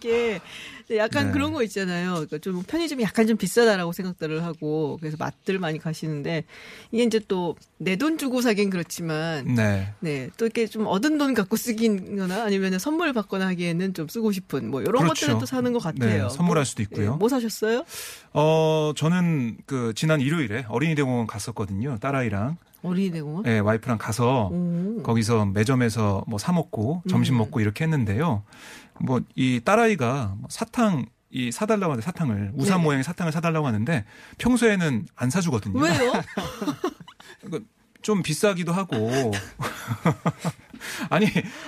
있는 0.05 0.39
게게 0.87 0.97
약간 0.97 1.27
네. 1.27 1.31
그런 1.31 1.51
거 1.51 1.63
있잖아요. 1.63 2.11
그러니까 2.13 2.37
좀 2.37 2.61
편의점이 2.63 3.01
약간 3.03 3.25
좀 3.25 3.37
비싸다라고 3.37 3.91
생각들을 3.91 4.43
하고 4.43 4.97
그래서 5.01 5.17
맛들 5.19 5.57
많이 5.59 5.79
가시는데 5.79 6.43
이게 6.91 7.03
이제 7.03 7.19
또 7.27 7.55
내 7.77 7.97
돈 7.97 8.17
주고 8.17 8.41
사긴 8.41 8.69
그렇지만 8.69 9.53
네. 9.53 9.91
네, 9.99 10.29
또 10.37 10.45
이렇게 10.45 10.65
좀 10.65 10.85
얻은 10.87 11.17
돈 11.17 11.33
갖고 11.33 11.57
쓰긴거나 11.57 12.43
아니면 12.45 12.79
선물 12.79 13.11
받거나 13.11 13.47
하기에는 13.47 13.93
좀 13.93 14.07
쓰고 14.07 14.31
싶은 14.31 14.69
뭐 14.71 14.81
이런 14.81 15.03
그렇죠. 15.03 15.25
것들을 15.25 15.39
또 15.39 15.45
사는 15.45 15.73
것 15.73 15.79
같아요. 15.83 16.27
네, 16.27 16.29
선물할 16.35 16.65
수도 16.65 16.81
있고요. 16.83 17.11
네, 17.11 17.17
뭐 17.17 17.27
사셨어요? 17.27 17.83
어, 18.33 18.93
저는 18.95 19.57
그 19.65 19.91
지난 19.95 20.21
일요일에 20.21 20.65
어린이 20.69 20.95
대공원 20.95 21.27
갔었거든요. 21.27 21.97
딸아이랑. 21.99 22.57
어린이 22.83 23.11
대공원? 23.11 23.43
네, 23.43 23.59
와이프랑 23.59 23.97
가서 23.97 24.49
오. 24.53 25.01
거기서 25.03 25.45
매점에서 25.47 26.23
뭐 26.27 26.37
사 26.39 26.53
먹고 26.53 27.03
점심 27.09 27.35
음. 27.35 27.39
먹고 27.39 27.59
이렇게 27.59 27.83
했는데요. 27.83 28.43
뭐 28.99 29.19
이 29.35 29.59
딸아이가 29.63 30.35
뭐 30.37 30.47
사탕 30.49 31.05
이 31.31 31.51
사달라고 31.51 31.91
하는데 31.93 32.05
사탕을 32.05 32.51
우산 32.55 32.75
네네. 32.77 32.83
모양의 32.83 33.03
사탕을 33.03 33.31
사달라고 33.33 33.67
하는데 33.67 34.05
평소에는 34.37 35.05
안 35.15 35.29
사주거든요. 35.29 35.77
왜요? 35.79 36.13
좀 38.01 38.21
비싸기도 38.21 38.71
하고 38.71 39.31
아니 41.09 41.25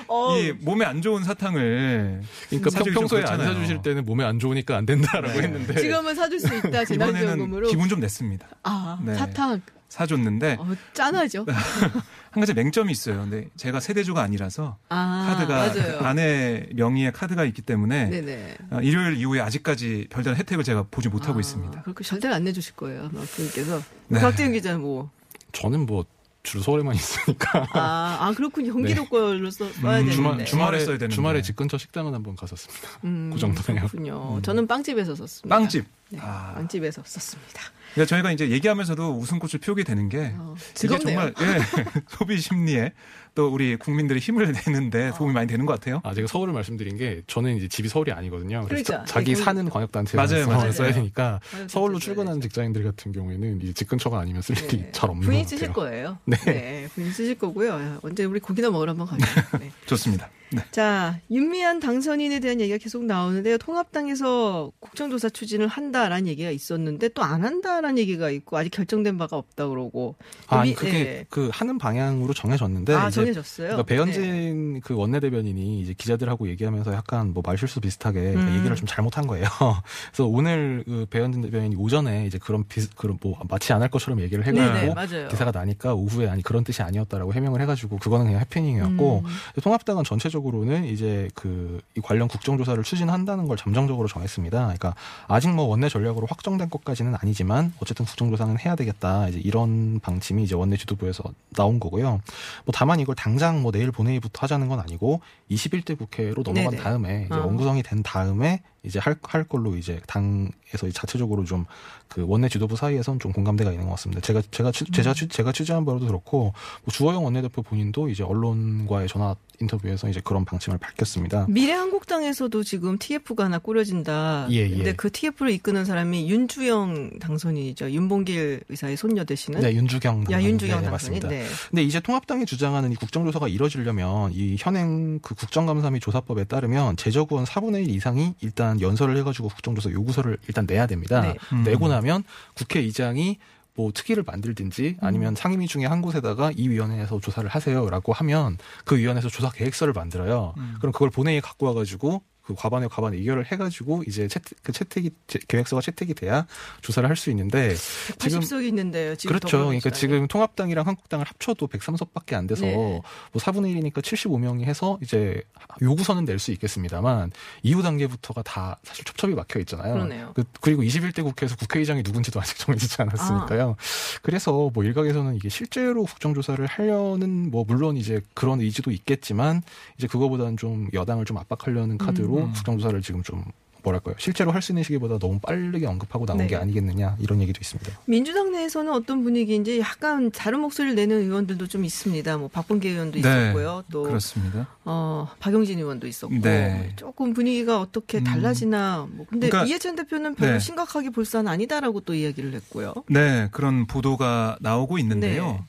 어. 0.07 0.38
이 0.38 0.51
몸에 0.53 0.86
안 0.86 1.01
좋은 1.01 1.24
사탕을 1.24 2.22
그러니까 2.50 2.84
평소에 2.84 3.24
안. 3.24 3.39
사주실 3.43 3.81
때는 3.81 4.05
몸에 4.05 4.24
안 4.24 4.38
좋으니까 4.39 4.77
안 4.77 4.86
된다라고 4.86 5.34
네. 5.39 5.48
했는데 5.48 5.75
지금은 5.81 6.13
사줄 6.15 6.39
수 6.39 6.55
있다 6.55 6.86
재난지원금으로. 6.86 7.67
기분 7.69 7.89
좀 7.89 8.00
냈습니다. 8.00 8.48
아 8.63 9.00
네. 9.03 9.15
사탕. 9.15 9.62
사줬는데 9.89 10.58
어, 10.60 10.67
짠하죠. 10.94 11.46
한 12.32 12.41
가지 12.41 12.53
맹점이 12.53 12.91
있어요. 12.91 13.22
근데 13.22 13.48
제가 13.56 13.79
세대주가 13.79 14.22
아니라서 14.22 14.77
아 14.89 15.25
카드가 15.29 15.56
맞아요. 15.56 16.00
아내 16.01 16.67
명의의 16.74 17.12
카드가 17.12 17.46
있기 17.46 17.62
때문에 17.62 18.10
네네. 18.10 18.58
어, 18.72 18.79
일요일 18.82 19.17
이후에 19.17 19.39
아직까지 19.41 20.08
별다른 20.10 20.38
혜택을 20.38 20.63
제가 20.63 20.86
보지 20.91 21.10
못하고 21.10 21.38
아, 21.38 21.39
있습니다. 21.39 21.82
그렇게 21.84 22.03
절대 22.03 22.27
안 22.27 22.44
내주실 22.44 22.75
거예요. 22.75 23.10
그분께서. 23.10 23.82
네. 24.10 24.20
박재윤 24.20 24.51
기자 24.53 24.77
뭐. 24.77 25.10
저는 25.53 25.86
뭐 25.86 26.06
주로 26.44 26.63
서울에만 26.63 26.94
있으니까 26.96 27.67
아, 27.74 28.17
아 28.22 28.34
그렇군요. 28.36 28.74
경기도 28.74 29.06
걸로 29.06 29.50
써, 29.50 29.65
써야 29.74 30.00
음, 30.00 30.06
되는데. 30.06 30.12
주말, 30.15 30.32
주말에 30.34 30.46
주말 30.46 30.75
에 30.75 30.79
써야 30.79 30.98
되는데. 30.98 31.15
주말에 31.15 31.41
집 31.41 31.56
근처 31.56 31.77
식당은 31.77 32.13
한번 32.13 32.36
갔었습니다. 32.36 32.89
음, 33.03 33.32
그 33.34 33.39
정도네요. 33.39 33.88
그렇군요. 33.88 34.41
저는 34.44 34.67
빵집에서 34.67 35.15
썼습니다. 35.15 35.56
빵집. 35.56 35.86
네, 36.10 36.20
아. 36.22 36.53
빵집에서 36.56 37.03
썼습니다. 37.06 37.62
그러니까 37.94 38.06
저희가 38.10 38.32
이제 38.32 38.50
얘기하면서도 38.50 39.17
웃음꽃을 39.17 39.60
피우게 39.60 39.84
되는 39.84 40.10
게 40.10 40.34
어, 40.38 40.56
이게. 40.84 41.00
정말 41.00 41.34
예, 41.41 41.60
소비 42.10 42.39
심리에 42.39 42.94
또 43.34 43.48
우리 43.50 43.75
국민들이 43.75 44.20
힘을 44.20 44.51
내는데 44.51 45.12
도움이 45.17 45.34
많이 45.34 45.48
되는 45.48 45.65
것 45.65 45.74
같아요. 45.74 46.01
아, 46.03 46.13
제가 46.13 46.27
서울을 46.27 46.53
말씀드린 46.53 46.98
게 46.98 47.22
저는 47.27 47.56
이제 47.56 47.67
집이 47.67 47.88
서울이 47.88 48.12
아니거든요. 48.12 48.65
그래서 48.67 48.84
그러니까. 48.84 49.06
자, 49.06 49.22
기 49.22 49.36
네, 49.36 49.41
사는 49.41 49.70
광역 49.70 49.91
단체에서 49.91 50.17
맞아요, 50.36 50.48
맞아요. 50.48 50.72
써야 50.72 50.91
되니까 50.94 51.39
맞아요. 51.53 51.67
서울로 51.67 51.94
진짜 52.00 52.06
출근하는. 52.06 52.41
직장인들 52.41 52.84
같은 52.84 53.12
경우에는 53.12 53.62
이제 53.62 53.74
집 53.74 53.88
근처가 53.89 54.20
아니면 54.20 54.41
쓸 54.41 54.58
일이 54.58 54.77
네. 54.77 54.89
잘 54.91 55.10
없는 55.10 55.25
부인 55.27 55.44
것 55.44 55.50
쓰실 55.50 55.67
같아요. 55.67 55.74
거예요. 55.74 56.17
네. 56.25 56.88
부인 56.94 57.12
쓰실 57.12 57.36
거고요. 57.38 58.00
언제 58.01 58.25
우리 58.25 58.39
고기나 58.39 58.70
먹으러 58.72 58.91
한번 58.91 59.08
가죠. 59.08 59.25
네. 59.60 59.72
좋습니다. 59.86 60.29
네. 60.51 60.61
자, 60.71 61.19
윤미한 61.31 61.79
당선인에 61.79 62.39
대한 62.39 62.59
얘기가 62.61 62.77
계속 62.77 63.03
나오는데요. 63.03 63.57
통합당에서 63.57 64.71
국정조사 64.79 65.29
추진을 65.29 65.67
한다라는 65.67 66.27
얘기가 66.27 66.51
있었는데 66.51 67.09
또 67.09 67.23
안 67.27 67.43
한다라는 67.43 67.97
얘기가 67.97 68.29
있고 68.29 68.57
아직 68.57 68.69
결정된 68.69 69.17
바가 69.17 69.35
없다 69.37 69.67
그러고. 69.67 70.15
아, 70.47 70.59
아니, 70.59 70.73
그게 70.73 70.91
네. 70.91 71.25
그 71.29 71.49
하는 71.51 71.77
방향으로 71.77 72.33
정해졌는데 72.33 72.93
아, 72.93 73.09
정해졌어요. 73.09 73.67
그러니까 73.67 73.85
네. 73.85 73.95
배현진 73.95 74.81
그 74.81 74.95
원내대변인이 74.95 75.81
이제 75.81 75.93
기자들하고 75.97 76.47
얘기하면서 76.49 76.93
약간 76.93 77.33
뭐 77.33 77.43
말실수 77.45 77.81
비슷하게 77.81 78.19
음. 78.19 78.55
얘기를 78.57 78.75
좀 78.75 78.85
잘못한 78.87 79.27
거예요. 79.27 79.45
그래서 80.11 80.25
오늘 80.27 80.83
그 80.85 81.05
배현진 81.09 81.41
대변인이 81.41 81.75
오전에 81.75 82.25
이제 82.27 82.37
그런 82.37 82.63
비슷 82.67 82.95
그런 82.95 83.17
뭐 83.21 83.37
마치 83.49 83.73
안 83.73 83.77
할 83.77 83.89
것처럼 83.89 84.19
얘기를 84.21 84.43
해가지고 84.43 84.73
네네, 84.73 84.93
맞아요. 84.95 85.27
기사가 85.27 85.51
나니까 85.51 85.93
오후에 85.93 86.27
아니 86.29 86.41
그런 86.41 86.63
뜻이 86.63 86.81
아니었다라고 86.81 87.31
해명을 87.33 87.61
해가지고 87.61 87.97
그거는 87.97 88.25
그냥 88.25 88.41
해피닝이었고 88.41 89.23
음. 89.23 89.61
통합당은 89.61 90.03
전체 90.03 90.29
적으로는 90.38 90.86
이제 90.86 91.29
그 91.34 91.82
이 91.98 92.01
관련 92.01 92.27
국정조사를 92.27 92.82
추진한다는 92.84 93.48
걸 93.48 93.58
잠정적으로 93.58 94.08
정했습니다. 94.08 94.60
그러니까 94.60 94.94
아직 95.27 95.50
뭐 95.50 95.65
원내 95.65 95.89
전략으로 95.89 96.27
확정된 96.27 96.70
것까지는 96.70 97.15
아니지만 97.20 97.74
어쨌든 97.82 98.06
국정조사는 98.06 98.60
해야 98.60 98.75
되겠다. 98.75 99.27
이제 99.29 99.39
이런 99.39 100.00
방침이 100.00 100.44
이제 100.44 100.53
원내 100.56 100.77
지도부에서 100.77 101.24
나온 101.56 101.79
거고요. 101.79 102.22
뭐 102.65 102.74
다만 102.74 103.00
이걸 103.00 103.15
당장 103.15 103.62
뭐 103.62 103.72
내일 103.72 103.91
본회의부터 103.91 104.41
하자는 104.44 104.67
건 104.67 104.79
아니고 104.79 105.22
21대 105.50 105.98
국회로 105.98 106.44
넘어간 106.44 106.72
네네. 106.72 106.84
다음에 106.84 107.25
이제 107.25 107.36
어. 107.39 107.46
원구성이 107.46 107.82
된 107.82 108.03
다음에 108.03 108.62
이제 108.88 109.00
할, 109.00 109.15
할 109.24 109.44
걸로 109.44 109.75
이제 109.75 110.00
당에서 110.08 110.89
자체적으로 110.91 111.46
좀 111.46 111.65
그 112.10 112.25
원내 112.25 112.50
지도부 112.50 112.75
사이에선 112.75 113.20
좀 113.20 113.32
공감대가 113.32 113.72
있는 113.72 113.86
것 113.86 113.91
같습니다. 113.91 114.22
제가 114.22 114.41
제가 114.51 114.72
취, 114.72 114.86
제가, 114.86 115.13
취, 115.13 115.27
제가 115.27 115.51
취재한 115.51 115.86
바로도 115.86 116.08
그렇고 116.08 116.53
뭐 116.84 116.91
주호영 116.91 117.24
원내대표 117.24 117.62
본인도 117.62 118.10
이제 118.10 118.24
언론과의 118.24 119.08
전화 119.08 119.36
인터뷰에서 119.60 120.08
이제 120.08 120.22
그런 120.24 120.46
방침을 120.46 120.78
밝혔습니다. 120.78 121.47
미래한국당에서도 121.50 122.63
지금 122.63 122.97
TF가 123.00 123.45
하나 123.45 123.58
꾸려진다. 123.58 124.47
예, 124.52 124.58
예. 124.58 124.69
근데 124.69 124.93
그 124.93 125.12
TF를 125.12 125.52
이끄는 125.52 125.84
사람이 125.84 126.30
윤주영 126.30 127.19
당선인이죠. 127.19 127.91
윤봉길 127.91 128.62
의사의 128.69 128.97
손녀 128.97 129.23
되시는. 129.23 129.62
네, 129.62 129.73
윤주경 129.73 130.21
야, 130.21 130.23
당선인. 130.26 130.47
윤주영 130.47 130.82
네, 130.82 130.89
당선인. 130.89 130.91
맞습니다. 130.91 131.28
네. 131.28 131.45
근데 131.69 131.84
이제 131.84 132.00
통합당이 132.00 132.45
주장하는 132.45 132.91
이 132.91 132.95
국정조사가 132.95 133.47
이뤄지려면 133.47 134.32
이 134.32 134.56
현행 134.60 135.19
그 135.21 135.34
국정감사 135.34 135.89
및 135.89 136.02
조사법에 136.02 136.43
따르면 136.43 136.95
제적 136.95 137.32
의원 137.32 137.45
4분의 137.45 137.88
1 137.88 137.95
이상이 137.95 138.36
일단 138.41 138.76
연설을 138.81 139.17
해가지고 139.17 139.49
국정조사 139.49 139.91
요구서를 139.91 140.37
일단 140.47 140.65
내야 140.65 140.87
됩니다. 140.87 141.21
네. 141.21 141.35
음. 141.51 141.63
내고 141.63 141.87
나면 141.87 142.23
국회의장이 142.55 143.37
뭐 143.75 143.91
특위를 143.93 144.23
만들든지 144.25 144.97
아니면 145.01 145.35
상임위 145.35 145.67
중에 145.67 145.85
한 145.85 146.01
곳에다가 146.01 146.51
이 146.55 146.67
위원회에서 146.67 147.19
조사를 147.19 147.47
하세요라고 147.47 148.11
하면 148.11 148.57
그 148.85 148.97
위원회에서 148.97 149.29
조사 149.29 149.51
계획서를 149.51 149.93
만들어요. 149.93 150.55
그럼 150.79 150.91
그걸 150.91 151.11
본회의에 151.11 151.41
갖고 151.41 151.67
와가지고 151.67 152.23
그 152.47 152.55
과반에 152.55 152.88
과반 152.88 153.13
의결을 153.13 153.45
해가지고 153.51 154.03
이제 154.07 154.29
채택, 154.29 154.57
그 154.63 154.71
채택이 154.71 155.12
제- 155.27 155.39
계획서가 155.49 155.81
채택이 155.81 156.13
돼야 156.13 156.47
조사를 156.81 157.07
할 157.07 157.17
수 157.17 157.29
있는데 157.31 157.75
지금 158.19 158.39
80석이 158.39 158.65
있는데요. 158.67 159.15
지금 159.15 159.36
그렇죠. 159.38 159.57
그러니까. 159.65 159.89
지금 159.89 160.27
통합당이랑 160.27 160.86
한국당을 160.88 161.25
합쳐도 161.25 161.67
103석밖에 161.67 162.36
안 162.36 162.45
돼서 162.47 162.62
네. 162.65 162.73
뭐 162.75 163.01
4분의 163.33 163.75
1이니까 163.75 163.95
75명이 164.03 164.63
해서 164.63 164.97
이제 165.01 165.41
요구서는 165.81 166.23
낼 166.25 166.38
수 166.39 166.51
있겠습니다만 166.51 167.31
이후 167.63 167.81
단계부터가 167.81 168.43
다 168.43 168.77
사실 168.83 169.03
첩첩이 169.03 169.33
막혀 169.33 169.60
있잖아요. 169.62 169.93
그러네요. 169.95 170.31
그, 170.36 170.43
그리고 170.62 170.83
21대 170.83 171.23
국회에서 171.23 171.55
국회의장이 171.55 172.03
누군지도 172.03 172.39
아직 172.39 172.55
정해지지 172.60 173.01
않았으니까요. 173.01 173.75
그래서 174.21 174.69
뭐 174.73 174.83
일각에서는 174.83 175.33
이게 175.36 175.49
실제로 175.49 176.03
국정조사를 176.05 176.63
하려는 176.67 177.49
뭐 177.49 177.65
물론 177.67 177.97
이제 177.97 178.21
그런 178.36 178.62
의지도 178.62 178.91
있겠지만 178.91 179.63
이제 179.97 180.05
그거보다는 180.05 180.55
좀 180.57 180.88
여당을 180.93 181.25
좀 181.25 181.38
압박하려는 181.38 181.97
카드로 181.97 182.37
음. 182.37 182.37
국정조사를 182.45 183.02
지금 183.02 183.23
좀 183.23 183.43
뭐랄까요 183.84 184.15
실제로 184.17 184.52
할 184.52 184.62
수 184.62 184.73
있는 184.73 184.84
시기보다 184.84 185.17
너무 185.17 185.39
빠르게 185.39 185.86
언급하고 185.86 186.26
나온 186.26 186.39
네. 186.39 186.47
게 186.47 186.56
아니겠느냐 186.58 187.15
이런 187.19 187.39
얘기도 187.41 187.60
있습니다. 187.62 188.00
민주당 188.06 188.52
내에서는 188.52 188.91
어떤 188.91 189.23
분위기인지 189.23 189.80
약간 189.80 190.30
다른 190.32 190.60
목소리를 190.60 190.95
내는 190.95 191.21
의원들도 191.21 191.67
좀 191.67 191.86
있습니다. 191.86 192.38
뭐 192.38 192.50
박범계 192.50 192.89
의원도 192.89 193.19
네, 193.21 193.30
있었고요. 193.30 193.84
또 193.89 194.04
그렇습니다. 194.04 194.67
어, 194.84 195.30
박용진 195.39 195.78
의원도 195.80 196.06
있었고 196.08 196.36
네. 196.41 196.91
조금 196.97 197.34
분위기가 197.34 197.80
어떻게 197.80 198.17
음. 198.17 198.23
달라지나 198.26 199.08
뭐 199.10 199.26
근데 199.30 199.47
그러니까- 199.47 199.69
이해찬 199.69 199.95
대표는 199.95 200.36
별로 200.36 200.54
네. 200.54 200.60
심각하게 200.60 201.12
볼 201.12 201.23
사안 201.23 201.47
아니다라고 201.47 202.02
또 202.02 202.13
이야기를 202.13 202.54
했고요. 202.56 202.93
네, 203.10 203.47
그런 203.52 203.86
보도가 203.86 204.58
나오고 204.60 204.97
있는데요. 204.97 205.63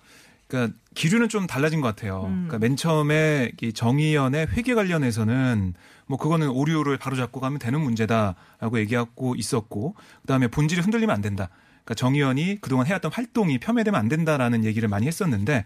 네. 0.48 0.56
그러니까 0.56 0.74
기류는 0.94 1.28
좀 1.28 1.46
달라진 1.46 1.80
것 1.80 1.88
같아요. 1.88 2.24
음. 2.26 2.46
그러니까 2.48 2.58
맨 2.58 2.76
처음에 2.76 3.52
이 3.61 3.72
정의연의 3.72 4.48
회계 4.48 4.74
관련해서는 4.74 5.74
뭐 6.06 6.18
그거는 6.18 6.48
오류를 6.48 6.96
바로 6.96 7.16
잡고 7.16 7.40
가면 7.40 7.58
되는 7.58 7.80
문제다라고 7.80 8.78
얘기하고 8.78 9.34
있었고 9.37 9.94
그다음에 10.22 10.48
본질이 10.48 10.80
흔들리면 10.80 11.14
안 11.14 11.20
된다. 11.20 11.50
그러니까 11.84 11.94
정의연이 11.94 12.58
그동안 12.61 12.87
해왔던 12.87 13.12
활동이 13.12 13.58
폄훼되면 13.58 13.98
안 13.98 14.08
된다라는 14.08 14.64
얘기를 14.64 14.88
많이 14.88 15.06
했었는데 15.06 15.64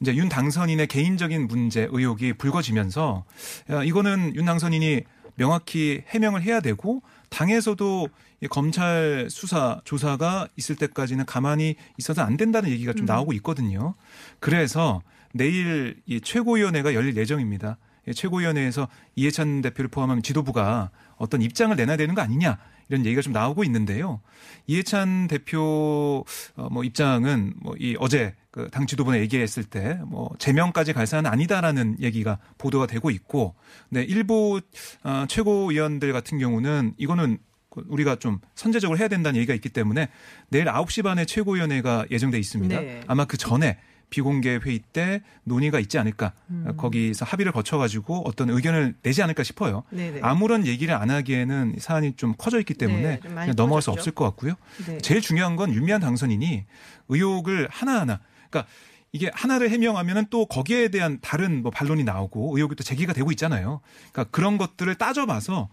이제 0.00 0.14
윤 0.14 0.28
당선인의 0.28 0.86
개인적인 0.86 1.46
문제 1.46 1.86
의혹이 1.90 2.32
불거지면서 2.34 3.24
야, 3.70 3.84
이거는 3.84 4.34
윤 4.34 4.46
당선인이 4.46 5.02
명확히 5.36 6.02
해명을 6.08 6.42
해야 6.42 6.60
되고 6.60 7.02
당에서도 7.28 8.08
이 8.08 8.29
검찰 8.48 9.28
수사 9.30 9.80
조사가 9.84 10.48
있을 10.56 10.76
때까지는 10.76 11.26
가만히 11.26 11.76
있어서 11.98 12.22
안 12.22 12.36
된다는 12.36 12.70
얘기가 12.70 12.92
좀 12.92 13.04
나오고 13.06 13.32
있거든요. 13.34 13.94
그래서 14.38 15.02
내일 15.34 16.00
이 16.06 16.20
최고위원회가 16.20 16.94
열릴 16.94 17.16
예정입니다. 17.16 17.76
이 18.08 18.14
최고위원회에서 18.14 18.88
이해찬 19.14 19.60
대표를 19.60 19.88
포함한 19.88 20.22
지도부가 20.22 20.90
어떤 21.16 21.42
입장을 21.42 21.76
내놔야 21.76 21.98
되는 21.98 22.14
거 22.14 22.22
아니냐 22.22 22.58
이런 22.88 23.04
얘기가 23.04 23.22
좀 23.22 23.32
나오고 23.32 23.62
있는데요. 23.64 24.20
이해찬 24.66 25.28
대표 25.28 26.24
어, 26.56 26.68
뭐 26.70 26.82
입장은 26.82 27.54
뭐 27.60 27.74
이 27.78 27.94
어제 28.00 28.34
그 28.50 28.68
당 28.70 28.86
지도부에 28.86 29.20
얘기했을 29.20 29.62
때 29.64 29.98
뭐 30.06 30.30
제명까지 30.38 30.92
갈 30.92 31.06
사안은 31.06 31.30
아니다라는 31.30 31.98
얘기가 32.00 32.38
보도가 32.58 32.86
되고 32.86 33.10
있고, 33.10 33.54
네 33.90 34.02
일부 34.02 34.60
어, 35.04 35.24
최고위원들 35.28 36.12
같은 36.12 36.38
경우는 36.38 36.94
이거는 36.96 37.38
그 37.38 37.49
우리가 37.76 38.16
좀 38.16 38.40
선제적으로 38.54 38.98
해야 38.98 39.08
된다는 39.08 39.38
얘기가 39.38 39.54
있기 39.54 39.68
때문에 39.68 40.08
내일 40.48 40.64
9시 40.66 41.04
반에 41.04 41.24
최고위원회가 41.24 42.06
예정돼 42.10 42.38
있습니다. 42.38 42.80
네. 42.80 43.00
아마 43.06 43.24
그 43.24 43.36
전에 43.36 43.78
비공개 44.10 44.58
회의 44.64 44.80
때 44.80 45.22
논의가 45.44 45.78
있지 45.78 45.96
않을까. 45.96 46.32
음. 46.50 46.74
거기서 46.76 47.24
합의를 47.24 47.52
거쳐가지고 47.52 48.26
어떤 48.26 48.50
의견을 48.50 48.96
내지 49.02 49.22
않을까 49.22 49.44
싶어요. 49.44 49.84
네네. 49.90 50.20
아무런 50.22 50.66
얘기를 50.66 50.94
안 50.94 51.10
하기에는 51.10 51.76
사안이 51.78 52.16
좀 52.16 52.34
커져 52.36 52.58
있기 52.58 52.74
때문에 52.74 53.02
네, 53.02 53.20
좀 53.20 53.34
많이 53.34 53.46
그냥 53.46 53.56
넘어갈 53.56 53.82
수. 53.82 53.90
없을 53.90 54.12
것 54.12 54.24
같고요. 54.24 54.54
네. 54.86 54.98
제일 54.98 55.20
중요한 55.20 55.56
건 55.56 55.72
윤미한 55.72 56.00
당선인이 56.00 56.64
의혹을 57.08 57.68
하나하나 57.70 58.20
그러니까 58.50 58.70
이게 59.12 59.30
하나를 59.32 59.70
해명하면은 59.70 60.26
또 60.30 60.46
거기에 60.46 60.88
대한 60.88 61.18
다른 61.20 61.62
뭐 61.62 61.70
반론이 61.70 62.04
나오고 62.04 62.56
의혹이 62.56 62.76
또 62.76 62.84
제기가 62.84 63.12
되고 63.12 63.30
있잖아요. 63.32 63.80
그러니까 64.12 64.24
그런 64.30 64.58
것들을 64.58 64.94
따져봐서 64.96 65.68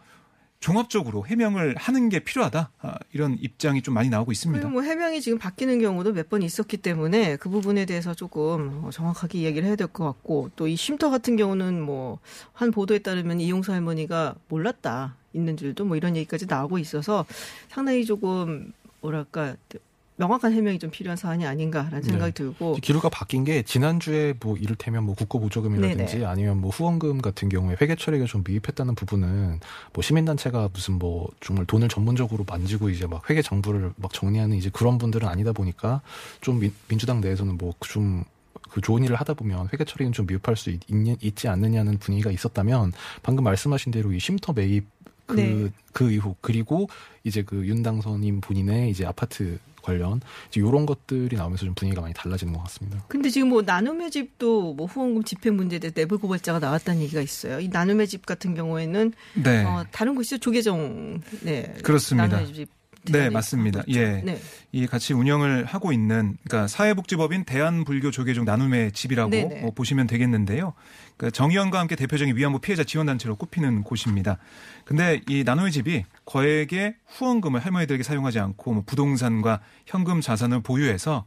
종합적으로 0.60 1.26
해명을 1.28 1.76
하는 1.78 2.10
게 2.10 2.20
필요하다. 2.20 2.72
아, 2.82 2.96
이런 3.13 3.38
입장이 3.39 3.82
좀 3.84 3.93
많이 3.93 4.10
나오고 4.10 4.32
있습니다. 4.32 4.67
뭐 4.70 4.82
해명이 4.82 5.22
지금 5.22 5.38
바뀌는 5.38 5.80
경우도 5.80 6.13
몇 6.13 6.28
번 6.30 6.41
있었기 6.41 6.78
때문에 6.78 7.38
그 7.38 7.48
부분에 7.50 7.86
대해서 7.86 8.13
조금 8.13 8.84
어, 8.84 8.89
정확하게 8.91 9.39
이야기를 9.39 9.67
해야 9.67 9.76
될 9.76 9.88
것 9.88 10.04
같고 10.06 10.50
또 10.56 10.67
이 10.67 10.76
쉼터 10.76 11.10
같은 11.10 11.38
경우는 11.38 11.82
뭐 11.82 12.20
한 12.54 12.72
보도에 12.72 13.00
따르면 13.00 13.39
이용수 13.39 13.72
할머니가 13.72 14.36
몰랐다 14.50 15.15
있는 15.34 15.56
줄도 15.56 15.86
뭐 15.86 15.96
이런 15.96 16.15
얘기까지 16.15 16.48
나오고 16.48 16.80
있어서 16.80 17.26
상당히 17.70 18.04
조금 18.06 18.74
뭐랄까 19.02 19.56
명확한 20.17 20.51
해명이 20.51 20.80
좀 20.80 20.89
필요한 20.89 21.15
사안이 21.15 21.45
아닌가라는 21.45 22.01
네. 22.01 22.10
생각이 22.10 22.34
들고 22.34 22.75
기류가 22.75 23.10
바뀐 23.10 23.43
게 23.43 23.62
지난주에 23.62 24.34
뭐 24.39 24.58
이를테면 24.58 25.03
뭐 25.03 25.15
국고보조금이라든지 25.15 26.13
네네. 26.17 26.25
아니면 26.25 26.60
뭐 26.60 26.71
후원금 26.71 27.21
같은 27.21 27.49
경우에 27.49 27.75
회계 27.80 27.95
처리가 27.95 28.25
좀 28.25 28.43
미흡했다는 28.45 28.95
부분은 28.95 29.60
뭐 29.93 30.01
시민단체가 30.01 30.69
무슨 30.73 30.95
뭐 30.95 31.30
정말 31.39 31.65
돈을 31.65 31.88
전문적으로 31.88 32.45
만지고 32.47 32.89
이제 32.89 33.06
막 33.08 33.30
회계 33.30 33.41
정부를 33.41 33.93
막 33.95 34.12
정리하는 34.12 34.58
이제 34.58 34.69
그런 34.73 34.97
분들은 34.97 35.27
아니다 35.27 35.51
보니까 35.53 36.01
좀 36.41 36.60
민, 36.60 36.73
민주당 36.88 37.21
내에서는 37.21 37.58
뭐좀 37.58 38.23
그 38.71 38.82
좋은 38.82 39.03
일을 39.03 39.15
하다 39.15 39.36
보면 39.36 39.69
회계 39.71 39.86
처리는 39.86 40.12
좀 40.13 40.25
미흡할 40.25 40.56
수 40.58 40.71
있, 40.71 40.82
있 40.89 41.36
지 41.36 41.47
않느냐는 41.47 41.99
분위기가 41.99 42.32
있었다면 42.32 42.91
방금 43.21 43.43
말씀하신 43.43 43.91
대로 43.91 44.12
이 44.12 44.19
쉼터 44.19 44.53
매입 44.53 44.86
그, 45.27 45.36
네. 45.36 45.69
그 45.93 46.12
의혹 46.12 46.41
그리고 46.41 46.89
이제 47.23 47.43
그 47.43 47.67
윤 47.67 47.84
당선인 47.84 48.41
본인의 48.41 48.89
이제 48.89 49.06
아파트 49.06 49.60
관련 49.88 50.19
이제 50.50 50.60
이런 50.60 50.86
것들이 50.86 51.36
나오면서 51.36 51.65
좀 51.65 51.73
분위기가 51.73 52.02
많이 52.02 52.13
달라지는 52.13 52.54
것 52.54 52.62
같습니다. 52.63 53.04
근데 53.08 53.30
지금 53.30 53.50
뭐 53.50 53.62
나눔의 53.62 54.12
집도 54.12 54.73
뭐 54.73 54.86
후원금 54.86 55.23
집행 55.23 55.56
문제에 55.56 55.80
대해 55.80 55.91
내부 55.91 56.19
고발자가 56.19 56.60
나왔다는 56.60 57.02
얘기가 57.02 57.21
있어요. 57.21 57.60
이 57.60 57.69
나눔의 57.69 58.08
집 58.08 58.26
같은 58.26 58.54
경우에는 58.54 59.13
네. 59.43 59.63
어, 59.63 59.86
다른 59.91 60.15
곳이죠 60.15 60.39
조계정 60.39 61.21
네 61.41 61.73
그렇습니다. 61.84 62.28
나눔의 62.28 62.54
집 62.54 62.69
네, 63.12 63.30
맞습니다. 63.30 63.84
예. 63.89 64.22
네. 64.24 64.39
이 64.72 64.86
같이 64.88 65.13
운영을 65.13 65.65
하고 65.65 65.91
있는 65.91 66.38
그러니까 66.48 66.67
사회복지법인 66.67 67.46
대한불교 67.46 68.12
조계종 68.12 68.46
나눔의 68.46 68.91
집이라고. 68.91 69.30
뭐 69.62 69.72
보시면 69.72 70.08
되겠는데요. 70.08 70.74
그러니까 71.15 71.36
정의원과 71.36 71.80
함께 71.80 71.96
대표적인 71.96 72.36
위안부 72.36 72.60
피해자 72.60 72.84
지원단체로 72.84 73.36
꼽히는 73.36 73.84
곳입니다. 73.84 74.38
근데 74.86 75.22
이 75.28 75.43
나눔의 75.43 75.72
집이 75.72 76.04
거액의 76.26 76.96
후원금을 77.08 77.60
할머니들에게 77.60 78.04
사용하지 78.04 78.39
않고 78.39 78.74
뭐 78.74 78.84
부동산과 78.86 79.62
현금 79.86 80.22
자산을 80.22 80.62
보유해서 80.62 81.26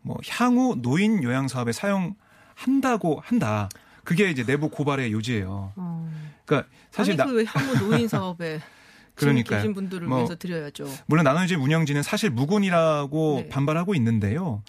뭐 0.00 0.16
향후 0.28 0.76
노인 0.80 1.22
요양 1.22 1.48
사업에 1.48 1.72
사용한다고 1.72 3.22
한다. 3.24 3.68
그게 4.04 4.30
이제 4.30 4.44
내부 4.44 4.68
고발의 4.68 5.12
요지예요. 5.12 5.72
어. 5.76 6.12
그러니까 6.44 6.68
사실 6.90 7.12
아니 7.12 7.18
나, 7.18 7.24
그 7.26 7.32
왜 7.34 7.44
향후 7.46 7.78
노인 7.78 8.08
사업에 8.08 8.60
그러니까요. 9.26 9.60
계신 9.60 9.74
분들을 9.74 10.06
뭐 10.06 10.18
위해서 10.18 10.34
드려야죠. 10.36 10.86
물론 11.06 11.24
나눠집 11.24 11.60
운영진은 11.60 12.02
사실 12.02 12.30
무근이라고 12.30 13.42
네. 13.44 13.48
반발하고 13.48 13.94
있는데요. 13.94 14.62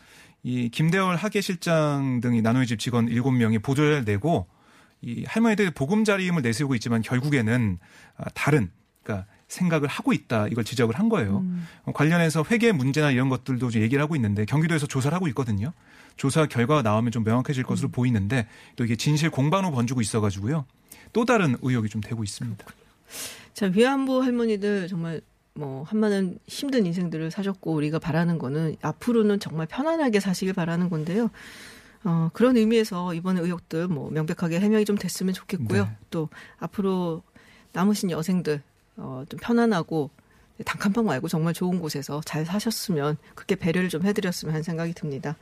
이 0.44 0.70
김대월 0.70 1.16
하계실장 1.16 2.20
등이 2.22 2.42
나눠의 2.42 2.68
집 2.68 2.80
직원 2.80 3.08
7명이 3.08 3.62
보조를 3.63 4.04
내고 4.04 4.48
이 5.02 5.24
할머니들 5.26 5.72
보금자리임을 5.72 6.42
내세우고 6.42 6.76
있지만 6.76 7.02
결국에는 7.02 7.78
아, 8.18 8.26
다른 8.34 8.70
그러니까 9.04 9.28
생각을 9.48 9.88
하고 9.88 10.13
있다 10.13 10.48
이걸 10.48 10.63
지적을 10.63 10.98
한 10.98 11.10
거예요. 11.10 11.39
음. 11.39 11.68
어, 11.84 11.92
관련해서 11.92 12.44
회계 12.50 12.72
문제나 12.72 13.12
이런 13.12 13.30
것들도 13.30 13.70
좀 13.70 13.82
얘기를 13.82 14.02
하고 14.02 14.16
있는데 14.16 14.46
경기도에서 14.46 14.88
조사를 14.88 15.13
하고 15.16 15.28
있거든요. 15.30 15.72
조사 16.16 16.46
결과가 16.46 16.82
나오면 16.82 17.12
좀 17.12 17.24
명확해질 17.24 17.63
것으로 17.63 17.89
보이는데 17.89 18.48
또 18.76 18.86
이게 18.86 18.96
진실 18.96 19.30
공방으로 19.30 19.72
번지고 19.74 20.02
있어가지고요. 20.02 20.66
또 21.12 21.26
다른 21.26 21.58
의혹이 21.62 21.89
좀 21.89 22.02
되고 22.02 22.24
있습니다. 22.24 22.66
자 23.54 23.68
위안부 23.68 24.24
할머니들 24.24 24.88
정말 24.88 25.22
뭐 25.54 25.84
한많은 25.84 26.39
힘든 26.48 26.86
인생들을 26.86 27.30
사셨고 27.30 27.74
우리가 27.74 28.00
바라는 28.00 28.39
거는 28.39 28.76
앞으로는 28.82 29.39
정말 29.39 29.68
편안하게 29.68 30.20
사시길 30.20 30.54
바라는 30.54 30.89
건데요. 30.89 31.30
어, 32.04 32.30
그런 32.34 32.58
의미에서 32.58 33.13
이번에 33.13 33.39
의혹들 33.42 33.88
뭐 33.88 34.10
명백하게 34.10 34.60
해명이 34.60 34.86
좀 34.86 34.98
됐으면 34.98 35.34
좋겠고요. 35.34 35.84
네. 35.86 35.98
또 36.10 36.30
앞으로 36.60 37.22
남으신 37.72 38.12
여생들 38.12 38.62
어, 38.98 39.24
좀 39.30 39.39
편안하고 39.42 40.10
단칸방 40.66 41.06
말고 41.06 41.28
정말 41.28 41.54
좋은 41.54 41.80
곳에서 41.80 42.22
잘 42.26 42.46
사셨으면 42.46 43.18
그렇게 43.36 43.56
배려를 43.56 43.89
좀 43.89 44.04
해드렸으면 44.04 44.54
하는 44.54 44.63
생각이 44.63 44.94
듭니다. 44.94 45.36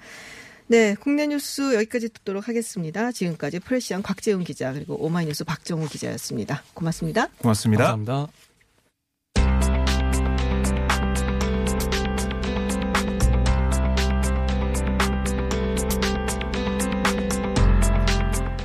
네, 0.71 0.95
국내 0.97 1.27
뉴스 1.27 1.73
여기까지 1.75 2.07
듣도록 2.13 2.47
하겠습니다. 2.47 3.11
지금까지 3.11 3.59
프레시안 3.59 4.01
곽재훈 4.01 4.45
기자 4.45 4.71
그리고 4.71 4.95
오마이뉴스 5.05 5.43
박정우 5.43 5.89
기자였습니다. 5.89 6.63
고맙습니다. 6.73 7.27
고맙습니다. 7.39 7.87
감사합니다. 7.87 8.31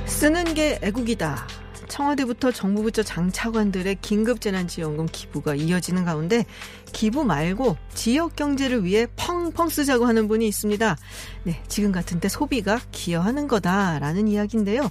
쓰는 0.05 0.53
게 0.53 0.79
애국이다. 0.81 1.56
청와대부터 1.87 2.51
정부 2.51 2.83
부처 2.83 3.03
장차관들의 3.03 3.97
긴급재난지원금 4.01 5.07
기부가 5.11 5.55
이어지는 5.55 6.05
가운데 6.05 6.45
기부 6.91 7.23
말고 7.23 7.77
지역 7.93 8.35
경제를 8.35 8.83
위해 8.83 9.07
펑펑 9.15 9.69
쓰자고 9.69 10.05
하는 10.05 10.27
분이 10.27 10.47
있습니다. 10.47 10.97
네, 11.43 11.63
지금 11.67 11.91
같은 11.91 12.19
때 12.19 12.29
소비가 12.29 12.79
기여하는 12.91 13.47
거다라는 13.47 14.27
이야기인데요. 14.27 14.89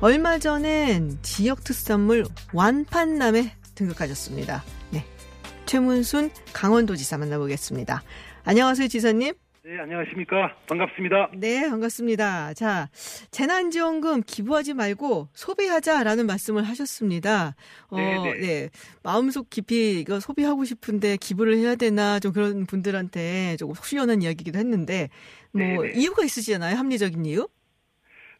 얼마 0.00 0.38
전엔 0.38 1.18
지역 1.22 1.64
특산물 1.64 2.26
완판남에 2.52 3.54
등극하셨습니다. 3.74 4.64
네, 4.90 5.04
최문순 5.66 6.30
강원도지사 6.52 7.18
만나보겠습니다. 7.18 8.02
안녕하세요, 8.44 8.88
지사님. 8.88 9.43
네, 9.66 9.78
안녕하십니까. 9.78 10.54
반갑습니다. 10.68 11.30
네, 11.36 11.70
반갑습니다. 11.70 12.52
자, 12.52 12.90
재난지원금 13.30 14.24
기부하지 14.26 14.74
말고 14.74 15.28
소비하자라는 15.32 16.26
말씀을 16.26 16.64
하셨습니다. 16.64 17.56
어, 17.88 17.96
네네. 17.96 18.38
네. 18.40 18.70
마음속 19.02 19.48
깊이 19.48 20.00
이거 20.00 20.20
소비하고 20.20 20.64
싶은데 20.64 21.16
기부를 21.16 21.56
해야 21.56 21.76
되나 21.76 22.20
좀 22.20 22.34
그런 22.34 22.66
분들한테 22.66 23.56
조금 23.56 23.74
후련한 23.74 24.20
이야기기도 24.20 24.58
했는데 24.58 25.08
뭐 25.52 25.62
네네. 25.62 25.92
이유가 25.98 26.24
있으시잖아요. 26.24 26.76
합리적인 26.76 27.24
이유? 27.24 27.48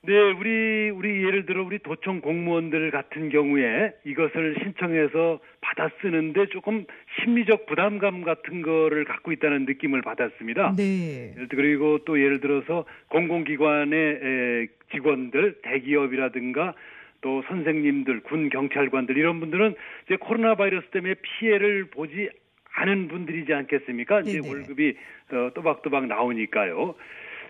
네, 0.06 0.20
우리, 0.32 0.90
우리 0.90 1.24
예를 1.24 1.46
들어 1.46 1.64
우리 1.64 1.78
도청 1.78 2.20
공무원들 2.20 2.90
같은 2.90 3.30
경우에 3.30 3.94
이것을 4.04 4.56
신청해서 4.62 5.40
받아 5.62 5.88
쓰는데 6.00 6.46
조금 6.48 6.84
심리적 7.18 7.64
부담감 7.64 8.22
같은 8.22 8.60
거를 8.60 9.04
갖고 9.04 9.32
있다는 9.32 9.64
느낌을 9.64 10.02
받았습니다. 10.02 10.74
네. 10.76 11.34
그리고 11.48 11.98
또 12.04 12.20
예를 12.20 12.40
들어서 12.40 12.84
공공기관의 13.08 13.98
에, 13.98 14.66
직원들, 14.92 15.60
대기업이라든가 15.62 16.74
또 17.22 17.42
선생님들, 17.48 18.20
군 18.20 18.50
경찰관들 18.50 19.16
이런 19.16 19.40
분들은 19.40 19.74
이제 20.04 20.16
코로나 20.16 20.54
바이러스 20.54 20.86
때문에 20.88 21.14
피해를 21.22 21.86
보지 21.86 22.28
않은 22.74 23.08
분들이지 23.08 23.54
않겠습니까? 23.54 24.20
이제 24.20 24.42
네네. 24.42 24.48
월급이 24.48 24.96
어, 25.32 25.50
또박또박 25.54 26.06
나오니까요. 26.08 26.94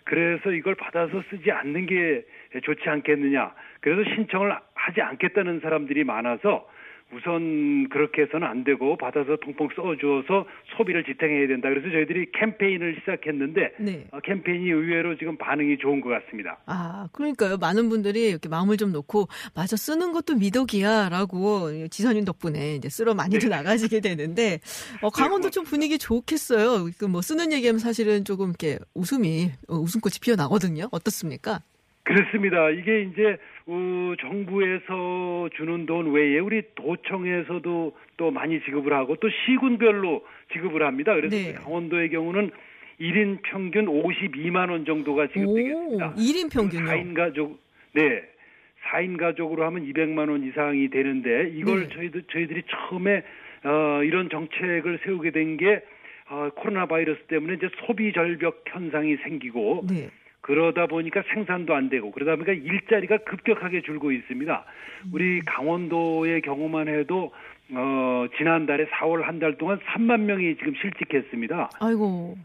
그래서 0.04 0.52
이걸 0.52 0.74
받아서 0.74 1.22
쓰지 1.30 1.50
않는 1.50 1.86
게 1.86 2.24
좋지 2.60 2.88
않겠느냐. 2.88 3.52
그래서 3.80 4.02
신청을 4.14 4.52
하지 4.74 5.00
않겠다는 5.00 5.60
사람들이 5.60 6.04
많아서 6.04 6.66
우선 7.12 7.88
그렇게 7.90 8.22
해서는 8.22 8.48
안 8.48 8.64
되고 8.64 8.96
받아서 8.96 9.36
통풍 9.36 9.68
써주어서 9.76 10.46
소비를 10.76 11.04
지탱해야 11.04 11.46
된다. 11.46 11.68
그래서 11.68 11.88
저희들이 11.90 12.32
캠페인을 12.32 12.96
시작했는데 13.00 13.72
네. 13.78 14.06
어, 14.10 14.18
캠페인이 14.20 14.68
의외로 14.68 15.16
지금 15.16 15.36
반응이 15.36 15.78
좋은 15.78 16.00
것 16.00 16.08
같습니다. 16.08 16.58
아, 16.66 17.06
그러니까요. 17.12 17.58
많은 17.58 17.88
분들이 17.88 18.30
이렇게 18.30 18.48
마음을 18.48 18.78
좀 18.78 18.90
놓고, 18.90 19.28
맞아, 19.54 19.76
쓰는 19.76 20.12
것도 20.12 20.36
미덕이야, 20.36 21.10
라고 21.10 21.68
지선님 21.88 22.24
덕분에 22.24 22.76
이제 22.76 22.88
쓰러 22.88 23.14
많이들 23.14 23.48
나가시게 23.48 24.00
되는데, 24.00 24.58
어, 25.02 25.10
강원도 25.10 25.50
좀 25.50 25.62
분위기 25.64 25.98
좋겠어요. 25.98 26.86
그 26.98 27.06
뭐 27.06 27.20
쓰는 27.22 27.52
얘기하면 27.52 27.78
사실은 27.78 28.24
조금 28.24 28.48
이렇게 28.48 28.78
웃음이, 28.94 29.50
어, 29.68 29.76
웃음꽃이 29.76 30.14
피어 30.20 30.34
나거든요. 30.34 30.88
어떻습니까? 30.90 31.60
그렇습니다. 32.04 32.70
이게 32.70 33.02
이제 33.02 33.36
어, 33.66 34.14
정부에서 34.20 35.48
주는 35.56 35.86
돈 35.86 36.12
외에 36.12 36.38
우리 36.38 36.62
도청에서도 36.74 37.96
또 38.18 38.30
많이 38.30 38.62
지급을 38.62 38.92
하고 38.92 39.16
또 39.16 39.28
시군별로 39.30 40.24
지급을 40.52 40.82
합니다. 40.82 41.14
그래서 41.14 41.34
네. 41.34 41.54
강원도의 41.54 42.10
경우는 42.10 42.50
1인 43.00 43.38
평균 43.42 43.86
52만 43.86 44.70
원 44.70 44.84
정도가 44.84 45.28
지급되겠습니다. 45.28 46.08
오, 46.08 46.14
1인 46.14 46.52
평균요? 46.52 46.84
4인 46.84 47.14
가족 47.14 47.58
네. 47.92 48.22
4인 48.92 49.16
가족으로 49.18 49.64
하면 49.64 49.86
200만 49.90 50.28
원 50.30 50.44
이상이 50.46 50.90
되는데 50.90 51.50
이걸 51.54 51.88
네. 51.88 51.94
저희들 51.94 52.22
저희들이 52.30 52.62
처음에 52.68 53.22
어, 53.64 54.02
이런 54.04 54.28
정책을 54.28 55.00
세우게 55.04 55.30
된 55.30 55.56
게 55.56 55.80
어, 56.28 56.50
코로나 56.54 56.86
바이러스 56.86 57.20
때문에 57.28 57.54
이제 57.54 57.68
소비 57.86 58.12
절벽 58.12 58.62
현상이 58.66 59.16
생기고 59.24 59.86
네. 59.90 60.08
그러다 60.44 60.86
보니까 60.86 61.22
생산도 61.32 61.74
안 61.74 61.88
되고 61.88 62.10
그러다 62.10 62.36
보니까 62.36 62.52
일자리가 62.52 63.16
급격하게 63.18 63.80
줄고 63.80 64.12
있습니다. 64.12 64.64
우리 65.12 65.40
강원도의 65.40 66.42
경우만 66.42 66.86
해도 66.88 67.32
어 67.72 68.26
지난달에 68.36 68.84
4월 68.88 69.22
한 69.22 69.38
달 69.38 69.56
동안 69.56 69.78
3만 69.78 70.20
명이 70.20 70.56
지금 70.56 70.74
실직했습니다. 70.74 71.70
아이고. 71.80 72.36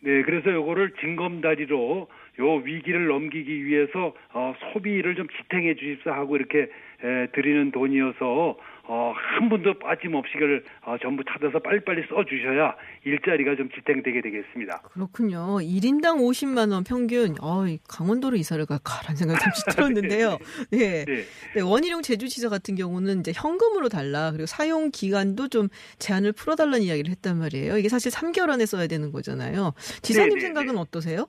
네, 0.00 0.22
그래서 0.22 0.52
요거를 0.52 0.94
징검다리로 1.00 2.08
요 2.40 2.54
위기를 2.64 3.06
넘기기 3.06 3.64
위해서 3.64 4.14
어 4.32 4.54
소비를 4.72 5.14
좀 5.14 5.28
지탱해 5.28 5.76
주십사 5.76 6.10
하고 6.12 6.34
이렇게 6.36 6.62
에, 7.04 7.26
드리는 7.32 7.70
돈이어서 7.70 8.58
어, 8.86 9.14
한 9.16 9.48
분도 9.48 9.72
빠짐없이 9.78 10.36
를 10.36 10.62
어, 10.82 10.96
전부 11.00 11.22
찾아서 11.24 11.58
빨리빨리 11.58 12.02
써 12.08 12.24
주셔야 12.24 12.76
일자리가 13.04 13.56
좀 13.56 13.70
지탱되게 13.70 14.20
되겠습니다. 14.20 14.82
그렇군요. 14.92 15.58
1인당 15.60 16.18
50만 16.18 16.70
원 16.72 16.84
평균. 16.84 17.34
어, 17.40 17.64
강원도로 17.88 18.36
이사를 18.36 18.64
갈까라는 18.66 19.16
생각이 19.16 19.40
잠시 19.40 19.62
들었는데요. 19.74 20.38
네. 20.70 21.04
네. 21.06 21.22
네, 21.54 21.60
원희룡 21.62 22.02
제주지사 22.02 22.50
같은 22.50 22.74
경우는 22.74 23.20
이제 23.20 23.32
현금으로 23.34 23.88
달라. 23.88 24.30
그리고 24.32 24.46
사용 24.46 24.90
기간도 24.90 25.48
좀 25.48 25.68
제한을 25.98 26.32
풀어달라는 26.32 26.82
이야기를 26.82 27.10
했단 27.10 27.38
말이에요. 27.38 27.78
이게 27.78 27.88
사실 27.88 28.12
3개월 28.12 28.50
안에 28.50 28.66
써야 28.66 28.86
되는 28.86 29.12
거잖아요. 29.12 29.72
지사님 30.02 30.30
네, 30.30 30.34
네, 30.36 30.40
생각은 30.42 30.74
네. 30.74 30.80
어떠세요? 30.80 31.26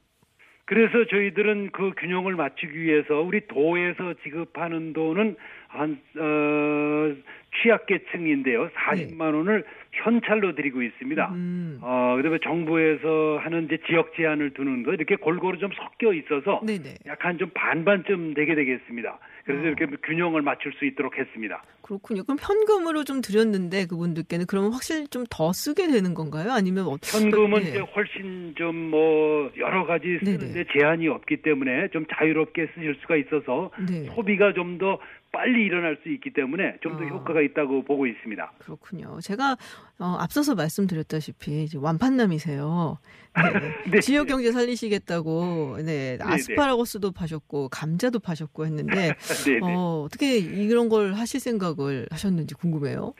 그래서 0.68 1.06
저희들은 1.12 1.72
그 1.74 1.92
균형을 1.96 2.36
맞추기 2.36 2.76
위해서 2.82 3.22
우리 3.22 3.46
도에서 3.48 4.16
지급하는 4.24 4.94
돈은 4.94 5.36
한 5.76 6.00
어, 6.18 7.16
취약계층인데요. 7.62 8.70
40만 8.70 9.34
원을 9.34 9.64
현찰로 9.94 10.56
드리고 10.56 10.82
있습니다. 10.82 11.32
음. 11.34 11.80
어, 11.82 12.16
그다음에 12.18 12.38
정부에서 12.44 13.40
하는 13.42 13.66
이제 13.66 13.78
지역 13.88 14.14
제한을 14.16 14.54
두는 14.54 14.84
거 14.84 14.94
이렇게 14.94 15.16
골고루 15.16 15.58
좀 15.58 15.70
섞여 15.74 16.14
있어서 16.14 16.62
네네. 16.66 16.96
약간 17.08 17.38
좀 17.38 17.50
반반쯤 17.54 18.34
되게 18.34 18.56
되겠습니다. 18.56 19.18
그래서 19.46 19.64
어. 19.64 19.66
이렇게 19.68 19.86
균형을 20.04 20.42
맞출 20.42 20.74
수 20.74 20.86
있도록 20.86 21.18
했습니다. 21.18 21.64
그렇군요. 21.82 22.24
그럼 22.24 22.38
현금으로 22.42 23.04
좀 23.04 23.22
드렸는데 23.22 23.86
그분들께는 23.86 24.48
그러면 24.48 24.74
확실히 24.74 25.08
좀 25.08 25.24
더 25.30 25.52
쓰게 25.54 25.88
되는 25.88 26.14
건가요? 26.14 26.52
아니면 26.52 26.88
어, 26.88 26.98
현금은 27.04 27.62
네. 27.64 27.70
이제 27.70 27.80
훨씬 27.80 28.54
좀 28.56 28.76
뭐 28.76 29.50
여러 29.58 29.86
가지 29.86 30.20
쓰는데 30.24 30.48
네네. 30.54 30.66
제한이 30.74 31.08
없기 31.08 31.38
때문에 31.38 31.88
좀 31.90 32.06
자유롭게 32.14 32.68
쓰실 32.76 32.96
수가 33.02 33.16
있어서 33.18 33.72
네. 33.88 34.04
소비가 34.14 34.54
좀 34.54 34.78
더 34.78 35.00
빨리 35.36 35.66
일어날 35.66 35.98
수 36.02 36.08
있기 36.08 36.32
때문에 36.32 36.78
좀더 36.82 37.04
아. 37.04 37.08
효과가 37.08 37.42
있다고 37.42 37.84
보고 37.84 38.08
있습니다. 38.08 38.54
그렇군요. 38.60 39.20
제가 39.22 39.58
어, 40.00 40.16
앞서서 40.18 40.56
말씀드렸다시피 40.56 41.68
완판남이세요. 41.76 42.98
네. 43.36 43.42
네. 43.92 44.00
지역 44.00 44.28
경제 44.28 44.54
살리시겠다고 44.54 45.80
네, 45.86 46.18
아스파라거스도 46.22 47.12
파셨고 47.12 47.68
감자도 47.68 48.20
파셨고 48.20 48.66
했는데. 48.66 49.12
어, 49.62 50.04
어떻게 50.06 50.38
이런 50.38 50.88
걸 50.88 51.14
하실 51.14 51.42
생각을 51.42 52.08
하셨는지 52.10 52.56
궁금해요. 52.56 53.14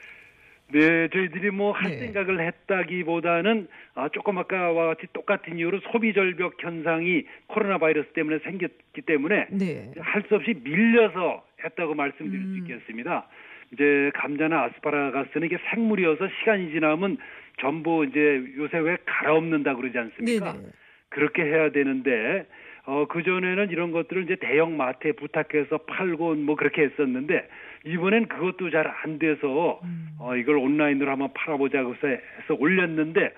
네, 0.72 1.08
저희들이 1.08 1.50
뭐할 1.50 1.90
네. 1.90 1.98
생각을 1.98 2.44
했다기보다는 2.46 3.68
아, 3.94 4.08
조금 4.08 4.38
아까와 4.38 4.86
같이 4.94 5.06
똑같은 5.12 5.58
이유로 5.58 5.80
소비 5.92 6.14
절벽 6.14 6.54
현상이 6.58 7.24
코로나 7.46 7.78
바이러스 7.78 8.08
때문에 8.14 8.38
생겼기 8.38 9.02
때문에 9.02 9.48
네. 9.50 9.92
할수 10.00 10.34
없이 10.34 10.54
밀려서 10.64 11.44
했다고 11.64 11.94
말씀드릴 11.94 12.40
음. 12.44 12.52
수 12.52 12.58
있겠습니다. 12.58 13.26
이제 13.72 14.10
감자나 14.14 14.64
아스파라가스는 14.64 15.46
이게 15.46 15.58
생물이어서 15.70 16.28
시간이 16.40 16.70
지나면 16.70 17.18
전부 17.60 18.04
이제 18.04 18.44
요새 18.56 18.78
왜 18.78 18.96
갈아엎는다 19.06 19.74
그러지 19.74 19.98
않습니까? 19.98 20.52
네네. 20.52 20.64
그렇게 21.08 21.42
해야 21.42 21.70
되는데 21.70 22.46
어 22.84 23.06
그전에는 23.08 23.70
이런 23.70 23.90
것들을 23.90 24.24
이제 24.24 24.36
대형 24.36 24.76
마트에 24.76 25.12
부탁해서 25.12 25.78
팔고 25.78 26.34
뭐 26.36 26.54
그렇게 26.54 26.82
했었는데 26.82 27.48
이번엔 27.84 28.28
그것도 28.28 28.70
잘 28.70 28.86
안 29.02 29.18
돼서 29.18 29.80
음. 29.82 30.10
어 30.20 30.36
이걸 30.36 30.56
온라인으로 30.58 31.10
한번 31.10 31.32
팔아보자고 31.34 31.94
해서 31.94 32.08
해서 32.08 32.54
올렸는데 32.58 33.32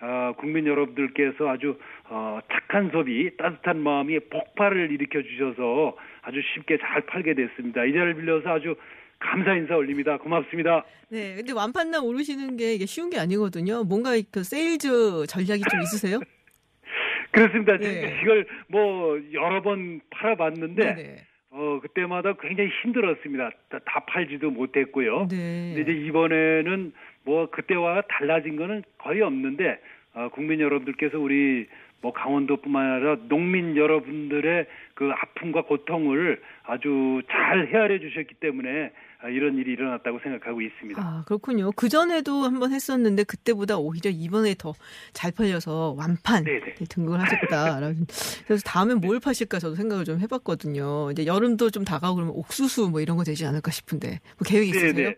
어, 0.00 0.32
국민 0.38 0.66
여러분들께서 0.66 1.48
아주 1.48 1.78
어, 2.08 2.40
착한 2.52 2.90
소비, 2.90 3.30
따뜻한 3.36 3.80
마음이 3.80 4.18
폭발을 4.30 4.90
일으켜 4.90 5.22
주셔서 5.22 5.96
아주 6.22 6.40
쉽게 6.54 6.78
잘 6.78 7.02
팔게 7.02 7.34
됐습니다. 7.34 7.84
이 7.84 7.92
자리를 7.92 8.14
빌려서 8.14 8.50
아주 8.50 8.74
감사 9.18 9.54
인사 9.54 9.76
올립니다. 9.76 10.18
고맙습니다. 10.18 10.84
네, 11.08 11.36
근데 11.36 11.52
완판남 11.52 12.04
오르시는 12.04 12.56
게 12.56 12.74
이게 12.74 12.86
쉬운 12.86 13.10
게 13.10 13.18
아니거든요. 13.18 13.84
뭔가 13.84 14.10
그 14.30 14.42
세일즈 14.42 15.26
전략이 15.28 15.62
좀 15.70 15.80
있으세요? 15.80 16.20
그렇습니다. 17.32 17.76
네. 17.78 18.20
이걸 18.22 18.46
뭐 18.68 19.18
여러 19.32 19.62
번 19.62 20.00
팔아봤는데 20.10 20.94
네네. 20.94 21.16
어 21.50 21.80
그때마다 21.80 22.34
굉장히 22.40 22.70
힘들었습니다. 22.82 23.50
다, 23.70 23.78
다 23.84 24.04
팔지도 24.06 24.50
못했고요. 24.50 25.28
네. 25.30 25.74
근데 25.74 25.82
이제 25.82 26.06
이번에는 26.06 26.92
뭐 27.24 27.50
그때와 27.50 28.02
달라진 28.08 28.56
거는 28.56 28.82
거의 28.98 29.22
없는데 29.22 29.80
어, 30.14 30.28
국민 30.32 30.60
여러분들께서 30.60 31.18
우리 31.18 31.66
뭐 32.00 32.12
강원도뿐만 32.12 32.92
아니라 32.92 33.16
농민 33.28 33.76
여러분들의 33.78 34.66
그 34.92 35.10
아픔과 35.10 35.62
고통을 35.62 36.40
아주 36.64 37.22
잘 37.30 37.66
헤아려 37.68 37.98
주셨기 37.98 38.34
때문에 38.34 38.92
아, 39.22 39.28
이런 39.30 39.56
일이 39.56 39.72
일어났다고 39.72 40.20
생각하고 40.22 40.60
있습니다. 40.60 41.00
아, 41.00 41.24
그렇군요. 41.26 41.72
그 41.72 41.88
전에도 41.88 42.42
한번 42.42 42.72
했었는데 42.74 43.24
그때보다 43.24 43.78
오히려 43.78 44.10
이번에 44.10 44.54
더 44.58 44.74
잘 45.14 45.32
팔려서 45.32 45.94
완판 45.96 46.44
네네. 46.44 46.74
등극을 46.90 47.18
하셨다라는. 47.20 48.06
그래서 48.46 48.62
다음엔 48.66 49.00
뭘 49.00 49.18
파실까 49.18 49.58
저도 49.58 49.74
생각을 49.74 50.04
좀 50.04 50.20
해봤거든요. 50.20 51.10
이제 51.12 51.24
여름도 51.24 51.70
좀 51.70 51.84
다가오고 51.84 52.16
그러면 52.16 52.34
옥수수 52.36 52.90
뭐 52.90 53.00
이런 53.00 53.16
거 53.16 53.24
되지 53.24 53.46
않을까 53.46 53.70
싶은데 53.70 54.20
뭐 54.38 54.44
계획 54.46 54.68
있으세요? 54.68 54.92
네네. 54.92 55.16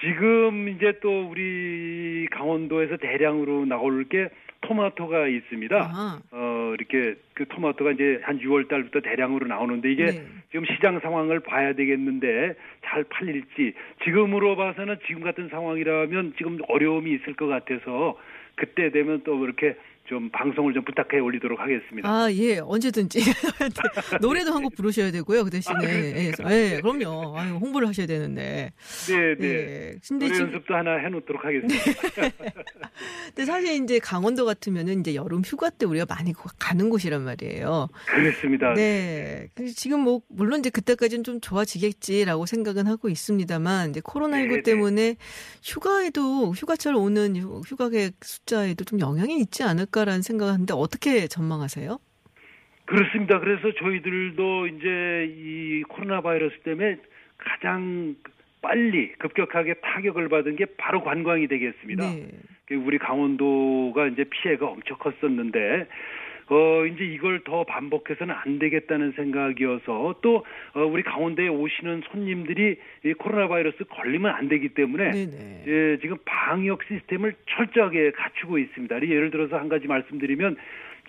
지금 0.00 0.68
이제 0.68 0.98
또 1.00 1.28
우리 1.28 2.26
강원도에서 2.30 2.96
대량으로 2.98 3.64
나올 3.64 4.04
게 4.04 4.28
토마토가 4.60 5.28
있습니다. 5.28 5.76
아하. 5.76 6.20
어, 6.30 6.74
이렇게 6.78 7.14
그 7.34 7.46
토마토가 7.46 7.92
이제 7.92 8.20
한 8.22 8.38
6월 8.38 8.68
달부터 8.68 9.00
대량으로 9.00 9.46
나오는데 9.46 9.90
이게 9.92 10.06
네. 10.06 10.26
지금 10.50 10.66
시장 10.66 10.98
상황을 11.00 11.40
봐야 11.40 11.74
되겠는데 11.74 12.54
잘 12.84 13.04
팔릴지 13.04 13.74
지금으로 14.04 14.56
봐서는 14.56 14.96
지금 15.06 15.22
같은 15.22 15.48
상황이라면 15.48 16.34
지금 16.38 16.58
어려움이 16.68 17.12
있을 17.12 17.34
것 17.34 17.46
같아서 17.46 18.18
그때 18.56 18.90
되면 18.90 19.22
또 19.24 19.44
이렇게 19.44 19.76
좀 20.08 20.30
방송을 20.30 20.72
좀 20.72 20.82
부탁해 20.84 21.20
올리도록 21.20 21.60
하겠습니다. 21.60 22.08
아, 22.08 22.32
예, 22.32 22.58
언제든지. 22.60 23.20
노래도 24.22 24.52
한 24.54 24.62
곡 24.62 24.74
부르셔야 24.74 25.10
되고요, 25.12 25.44
그 25.44 25.50
대신에. 25.50 25.84
예, 25.84 26.32
예, 26.50 26.80
그럼요. 26.80 27.38
아유, 27.38 27.54
홍보를 27.56 27.86
하셔야 27.88 28.06
되는데. 28.06 28.72
네, 29.08 29.36
네. 29.38 29.46
예. 29.46 29.94
근데 30.08 30.28
지금, 30.32 30.46
연습도 30.52 30.74
하나 30.74 30.96
해 30.96 31.08
놓도록 31.08 31.44
하겠습니다. 31.44 31.74
근데 33.28 33.44
사실 33.44 33.82
이제 33.84 33.98
강원도 33.98 34.44
같으면은 34.44 35.00
이제 35.00 35.14
여름 35.14 35.42
휴가 35.44 35.70
때 35.70 35.86
우리가 35.86 36.06
많이 36.08 36.32
가는 36.58 36.90
곳이란 36.90 37.22
말이에요. 37.24 37.88
그렇습니다. 38.06 38.74
네. 38.74 39.48
지금 39.76 40.00
뭐, 40.00 40.22
물론 40.28 40.60
이제 40.60 40.70
그때까지는 40.70 41.22
좀 41.24 41.40
좋아지겠지라고 41.40 42.46
생각은 42.46 42.86
하고 42.86 43.08
있습니다만, 43.08 43.90
이제 43.90 44.00
코로나19 44.00 44.48
네네. 44.48 44.62
때문에 44.62 45.16
휴가에도, 45.62 46.52
휴가철 46.52 46.94
오는 46.96 47.36
휴- 47.36 47.60
휴가객 47.60 48.14
숫자에도 48.22 48.84
좀 48.84 48.98
영향이 49.00 49.38
있지 49.40 49.62
않을까 49.62 49.97
라는 50.04 50.22
생각을 50.22 50.52
하는데 50.52 50.72
어떻게 50.74 51.26
전망하세요? 51.26 51.98
그렇습니다. 52.86 53.38
그래서 53.38 53.72
저희들도 53.78 54.66
이제 54.68 55.34
이 55.36 55.82
코로나 55.88 56.20
바이러스 56.20 56.58
때문에 56.60 56.96
가장 57.36 58.16
빨리 58.62 59.12
급격하게 59.18 59.74
타격을 59.74 60.28
받은 60.28 60.56
게 60.56 60.64
바로 60.76 61.02
관광이 61.02 61.48
되겠습니다. 61.48 62.02
네. 62.02 62.28
그 62.66 62.74
우리 62.74 62.98
강원도가 62.98 64.08
이제 64.08 64.24
피해가 64.24 64.66
엄청 64.66 64.96
컸었는데 64.98 65.86
어 66.50 66.86
이제 66.86 67.04
이걸 67.04 67.40
더 67.44 67.64
반복해서는 67.64 68.34
안 68.34 68.58
되겠다는 68.58 69.12
생각이어서 69.12 70.16
또 70.22 70.44
어, 70.74 70.80
우리 70.80 71.02
강원도에 71.02 71.48
오시는 71.48 72.02
손님들이 72.10 72.76
이 73.04 73.12
코로나 73.14 73.48
바이러스 73.48 73.84
걸리면 73.84 74.34
안 74.34 74.48
되기 74.48 74.70
때문에 74.70 75.10
네네. 75.10 75.64
예, 75.66 75.98
지금 76.00 76.16
방역 76.24 76.82
시스템을 76.84 77.34
철저하게 77.50 78.12
갖추고 78.12 78.58
있습니다. 78.58 79.02
예를 79.02 79.30
들어서 79.30 79.56
한 79.58 79.68
가지 79.68 79.86
말씀드리면 79.86 80.56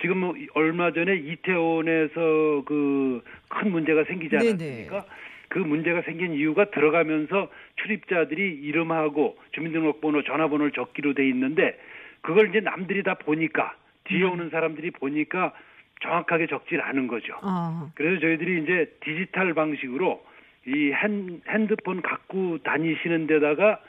지금 0.01 0.17
뭐 0.17 0.35
얼마 0.53 0.91
전에 0.91 1.15
이태원에서 1.15 2.63
그 2.65 3.21
큰 3.49 3.71
문제가 3.71 4.03
생기지 4.05 4.35
네네. 4.37 4.49
않았습니까? 4.49 5.05
그 5.49 5.59
문제가 5.59 6.01
생긴 6.03 6.33
이유가 6.33 6.69
들어가면서 6.69 7.49
출입자들이 7.75 8.59
이름하고 8.63 9.37
주민등록번호, 9.51 10.23
전화번호를 10.23 10.71
적기로 10.71 11.13
돼 11.15 11.27
있는데 11.29 11.77
그걸 12.21 12.49
이제 12.49 12.59
남들이 12.59 13.01
다 13.03 13.15
보니까 13.15 13.75
뒤에 14.05 14.23
음. 14.23 14.31
오는 14.31 14.49
사람들이 14.49 14.91
보니까 14.91 15.53
정확하게 16.01 16.47
적질 16.47 16.81
않은 16.81 17.07
거죠. 17.07 17.33
아, 17.41 17.89
그래서 17.95 18.19
저희들이 18.21 18.63
이제 18.63 18.91
디지털 19.01 19.53
방식으로 19.53 20.23
이 20.65 20.91
핸, 20.91 21.41
핸드폰 21.47 22.01
갖고 22.01 22.57
다니시는 22.59 23.27
데다가 23.27 23.81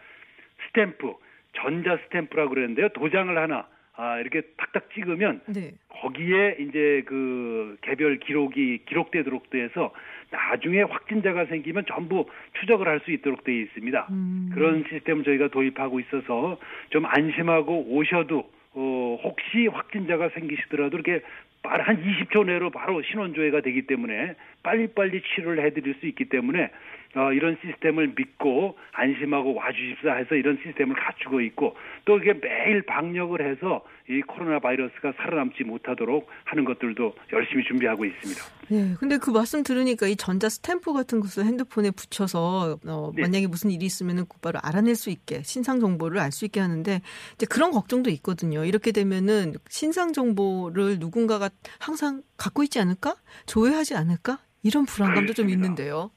스탬프, 0.68 1.14
전자 1.52 1.96
스탬프라고 2.04 2.50
그러는데요. 2.50 2.88
도장을 2.90 3.36
하나 3.36 3.66
아, 3.96 4.18
이렇게 4.18 4.40
탁탁 4.56 4.90
찍으면 4.94 5.42
네. 5.46 5.72
거기에 5.88 6.56
이제 6.60 7.02
그 7.06 7.76
개별 7.82 8.18
기록이 8.18 8.80
기록되도록 8.86 9.50
돼서 9.50 9.92
나중에 10.30 10.82
확진자가 10.82 11.44
생기면 11.46 11.84
전부 11.86 12.26
추적을 12.60 12.88
할 12.88 13.00
수 13.00 13.10
있도록 13.12 13.44
되어 13.44 13.54
있습니다. 13.54 14.06
음. 14.10 14.50
그런 14.54 14.84
시스템을 14.88 15.24
저희가 15.24 15.48
도입하고 15.48 16.00
있어서 16.00 16.58
좀 16.90 17.04
안심하고 17.04 17.94
오셔도 17.94 18.50
어, 18.74 19.18
혹시 19.22 19.66
확진자가 19.66 20.30
생기시더라도 20.30 20.96
이렇게 20.98 21.24
빠른 21.62 21.84
한 21.84 22.02
20초 22.02 22.44
내로 22.46 22.70
바로 22.70 23.02
신원 23.02 23.34
조회가 23.34 23.60
되기 23.62 23.86
때문에 23.86 24.34
빨리빨리 24.62 25.22
치료를 25.22 25.64
해드릴 25.66 25.96
수 26.00 26.06
있기 26.06 26.26
때문에 26.26 26.70
어, 27.16 27.32
이런 27.32 27.56
시스템을 27.60 28.14
믿고 28.16 28.78
안심하고 28.92 29.54
와주십사 29.54 30.14
해서 30.14 30.36
이런 30.36 30.58
시스템을 30.62 30.94
갖추고 30.94 31.40
있고 31.40 31.76
또 32.04 32.18
이게 32.18 32.34
매일 32.34 32.82
방역을 32.82 33.50
해서 33.50 33.84
이 34.08 34.20
코로나 34.22 34.60
바이러스가 34.60 35.14
살아남지 35.16 35.64
못하도록 35.64 36.28
하는 36.44 36.64
것들도 36.64 37.14
열심히 37.32 37.64
준비하고 37.64 38.04
있습니다. 38.04 38.42
네. 38.70 38.94
근데 39.00 39.18
그 39.18 39.30
말씀 39.30 39.64
들으니까 39.64 40.06
이 40.06 40.14
전자 40.14 40.48
스탬프 40.48 40.92
같은 40.92 41.18
것을 41.18 41.44
핸드폰에 41.46 41.90
붙여서 41.90 42.78
어, 42.86 43.12
네. 43.16 43.22
만약에 43.22 43.48
무슨 43.48 43.70
일이 43.70 43.86
있으면은 43.86 44.26
곧바로 44.26 44.60
알아낼 44.62 44.94
수 44.94 45.10
있게 45.10 45.42
신상 45.42 45.80
정보를 45.80 46.18
알 46.20 46.30
수 46.30 46.44
있게 46.44 46.60
하는데 46.60 47.00
이제 47.34 47.46
그런 47.46 47.72
걱정도 47.72 48.08
있거든요. 48.10 48.64
이렇게 48.64 48.92
되면은 48.92 49.54
신상 49.68 50.12
정보를 50.12 50.98
누군가가 51.00 51.50
항상 51.80 52.22
갖고 52.36 52.62
있지 52.62 52.78
않을까? 52.78 53.16
조회하지 53.46 53.96
않을까? 53.96 54.38
이런 54.62 54.84
불안감도 54.84 55.32
좀 55.32 55.46
그렇습니다. 55.46 55.52
있는데요. 55.52 56.10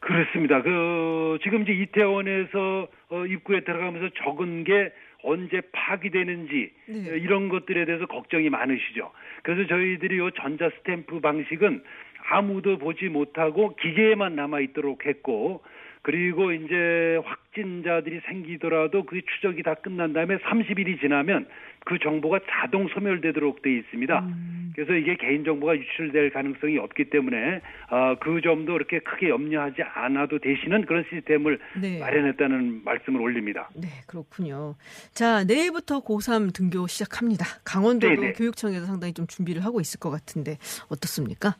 그렇습니다. 0.00 0.62
그 0.62 1.38
지금 1.42 1.62
이제 1.62 1.72
이태원에서 1.72 2.88
어, 3.10 3.26
입구에 3.26 3.60
들어가면서 3.60 4.10
적은 4.24 4.64
게 4.64 4.92
언제 5.22 5.60
파기되는지 5.72 6.72
네. 6.88 7.10
어, 7.10 7.14
이런 7.14 7.48
것들에 7.48 7.84
대해서 7.84 8.06
걱정이 8.06 8.50
많으시죠. 8.50 9.12
그래서 9.42 9.68
저희들이 9.68 10.18
요 10.18 10.30
전자 10.32 10.70
스탬프 10.78 11.20
방식은 11.20 11.82
아무도 12.30 12.78
보지 12.78 13.08
못하고 13.08 13.76
기계에만 13.76 14.34
남아 14.34 14.60
있도록 14.60 15.06
했고 15.06 15.62
그리고 16.02 16.52
이제 16.52 17.20
확진자들이 17.24 18.20
생기더라도 18.26 19.04
그 19.04 19.20
추적이 19.22 19.62
다 19.62 19.74
끝난 19.74 20.12
다음에 20.12 20.36
30일이 20.38 21.00
지나면 21.00 21.46
그 21.84 21.98
정보가 21.98 22.40
자동 22.48 22.88
소멸되도록 22.88 23.62
돼 23.62 23.78
있습니다. 23.78 24.20
음. 24.20 24.72
그래서 24.74 24.94
이게 24.94 25.16
개인 25.16 25.44
정보가 25.44 25.76
유출될 25.76 26.30
가능성이 26.30 26.78
없기 26.78 27.10
때문에 27.10 27.60
어, 27.90 28.14
그 28.20 28.40
점도 28.40 28.76
이렇게 28.76 29.00
크게 29.00 29.28
염려하지 29.28 29.82
않아도 29.82 30.38
되시는 30.38 30.86
그런 30.86 31.04
시스템을 31.10 31.58
네. 31.80 31.98
마련했다는 31.98 32.82
말씀을 32.84 33.20
올립니다. 33.20 33.68
네, 33.74 33.88
그렇군요. 34.06 34.76
자, 35.12 35.44
내일부터 35.44 36.00
고3 36.00 36.54
등교 36.54 36.86
시작합니다. 36.86 37.44
강원도도 37.64 38.14
네네. 38.14 38.32
교육청에서 38.32 38.86
상당히 38.86 39.12
좀 39.12 39.26
준비를 39.26 39.64
하고 39.64 39.80
있을 39.80 40.00
것 40.00 40.10
같은데 40.10 40.52
어떻습니까? 40.88 41.56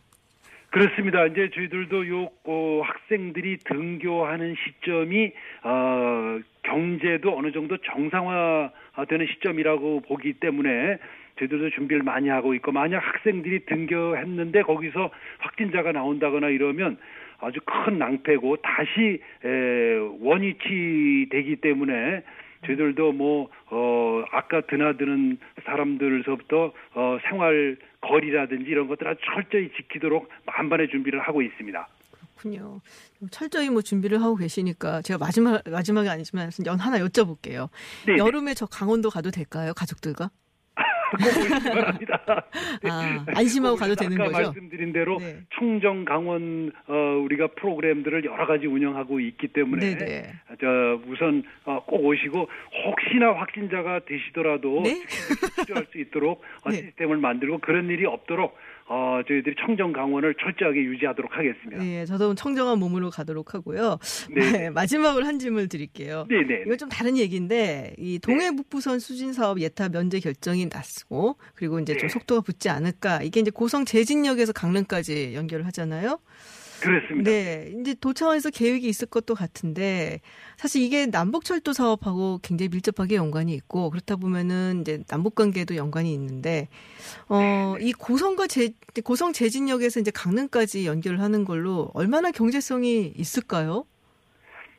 그렇습니다. 0.70 1.26
이제 1.26 1.50
저희들도 1.54 2.08
요 2.08 2.30
어, 2.44 2.80
학생들이 2.82 3.58
등교하는 3.64 4.54
시점이 4.56 5.32
어, 5.64 6.40
경제도 6.62 7.36
어느 7.36 7.52
정도 7.52 7.76
정상화 7.76 8.70
되는 9.08 9.26
시점이라고 9.26 10.00
보기 10.00 10.34
때문에 10.34 10.98
저희들도 11.38 11.70
준비를 11.70 12.02
많이 12.02 12.28
하고 12.28 12.54
있고 12.54 12.72
만약 12.72 12.98
학생들이 12.98 13.66
등교했는데 13.66 14.62
거기서 14.62 15.10
확진자가 15.38 15.92
나온다거나 15.92 16.48
이러면 16.48 16.98
아주 17.40 17.58
큰 17.64 17.98
낭패고 17.98 18.56
다시 18.58 19.20
에, 19.44 19.94
원위치 20.20 21.26
되기 21.30 21.56
때문에 21.56 22.22
저희들도 22.66 23.12
뭐, 23.12 23.50
어, 23.70 24.24
아까 24.30 24.60
드나드는 24.60 25.38
사람들서부터, 25.64 26.72
어, 26.94 27.18
생활 27.28 27.76
거리라든지 28.00 28.70
이런 28.70 28.86
것들 28.88 29.08
아주 29.08 29.20
철저히 29.24 29.70
지키도록 29.76 30.28
만반의 30.46 30.88
준비를 30.88 31.20
하고 31.20 31.42
있습니다. 31.42 31.88
그렇군요. 32.42 32.80
철저히 33.30 33.70
뭐 33.70 33.82
준비를 33.82 34.20
하고 34.20 34.36
계시니까 34.36 35.02
제가 35.02 35.18
마지막 35.18 35.62
마지막이 35.68 36.08
아니지만 36.08 36.50
연 36.66 36.78
하나 36.80 36.98
여쭤볼게요. 36.98 37.68
네, 38.06 38.14
네. 38.14 38.18
여름에 38.18 38.54
저 38.54 38.66
강원도 38.66 39.10
가도 39.10 39.30
될까요, 39.30 39.72
가족들과? 39.74 40.30
아, 42.88 43.24
안심하고 43.34 43.76
가도 43.76 43.94
되는 43.94 44.18
아까 44.18 44.30
거죠? 44.30 44.44
말씀드린 44.44 44.94
대로 44.94 45.18
네. 45.18 45.40
청정 45.58 46.06
강원 46.06 46.72
어, 46.86 46.94
우리가 47.24 47.48
프로그램들을 47.48 48.24
여러 48.24 48.46
가지 48.46 48.66
운영하고 48.66 49.20
있기 49.20 49.48
때문에 49.48 49.98
네네. 49.98 50.32
저 50.58 50.66
우선 51.06 51.42
어, 51.64 51.84
꼭 51.84 52.06
오시고 52.06 52.48
혹시나 52.86 53.34
확진자가 53.34 54.00
되시더라도 54.06 54.82
네? 54.84 55.02
치료할 55.66 55.86
수 55.92 55.98
있도록 55.98 56.42
어, 56.64 56.70
네. 56.72 56.76
시스템을 56.76 57.18
만들고 57.18 57.58
그런 57.58 57.90
일이 57.90 58.06
없도록 58.06 58.56
어, 58.94 59.22
저희들이 59.26 59.54
청정 59.64 59.94
강원을 59.94 60.34
철저하게 60.34 60.84
유지하도록 60.84 61.34
하겠습니다. 61.34 61.82
네, 61.82 62.04
저도 62.04 62.34
청정한 62.34 62.78
몸으로 62.78 63.08
가도록 63.08 63.54
하고요. 63.54 63.98
네. 64.34 64.52
네, 64.52 64.70
마지막으로 64.70 65.24
한 65.24 65.38
질문 65.38 65.66
드릴게요. 65.70 66.26
네 66.28 66.42
네. 66.46 66.62
이건 66.66 66.76
좀 66.76 66.90
다른 66.90 67.16
얘기인데 67.16 67.94
이 67.96 68.18
동해북부선 68.18 68.98
수진 68.98 69.32
사업 69.32 69.60
예타 69.60 69.88
면제 69.88 70.20
결정이 70.20 70.66
났고 70.66 71.38
그리고 71.54 71.80
이제 71.80 71.96
좀 71.96 72.08
네. 72.08 72.12
속도가 72.12 72.42
붙지 72.42 72.68
않을까 72.68 73.22
이게 73.22 73.40
이제 73.40 73.50
고성 73.50 73.86
제진역에서 73.86 74.52
강릉까지 74.52 75.32
연결을 75.36 75.64
하잖아요. 75.68 76.18
그렇습니다. 76.82 77.30
네, 77.30 77.72
이제 77.80 77.94
도차원에서 77.94 78.50
계획이 78.50 78.88
있을 78.88 79.08
것도 79.08 79.34
같은데 79.34 80.20
사실 80.56 80.82
이게 80.82 81.06
남북철도 81.06 81.72
사업하고 81.72 82.40
굉장히 82.42 82.70
밀접하게 82.70 83.14
연관이 83.14 83.54
있고 83.54 83.90
그렇다 83.90 84.16
보면은 84.16 84.80
이제 84.80 85.02
남북 85.08 85.36
관계도 85.36 85.76
연관이 85.76 86.12
있는데 86.12 86.68
어, 87.28 87.76
이 87.80 87.92
고성과 87.92 88.48
제 88.48 88.70
고성 89.04 89.32
제진역에서 89.32 90.00
이제 90.00 90.10
강릉까지 90.12 90.86
연결하는 90.86 91.44
걸로 91.44 91.90
얼마나 91.94 92.32
경제성이 92.32 93.12
있을까요? 93.16 93.84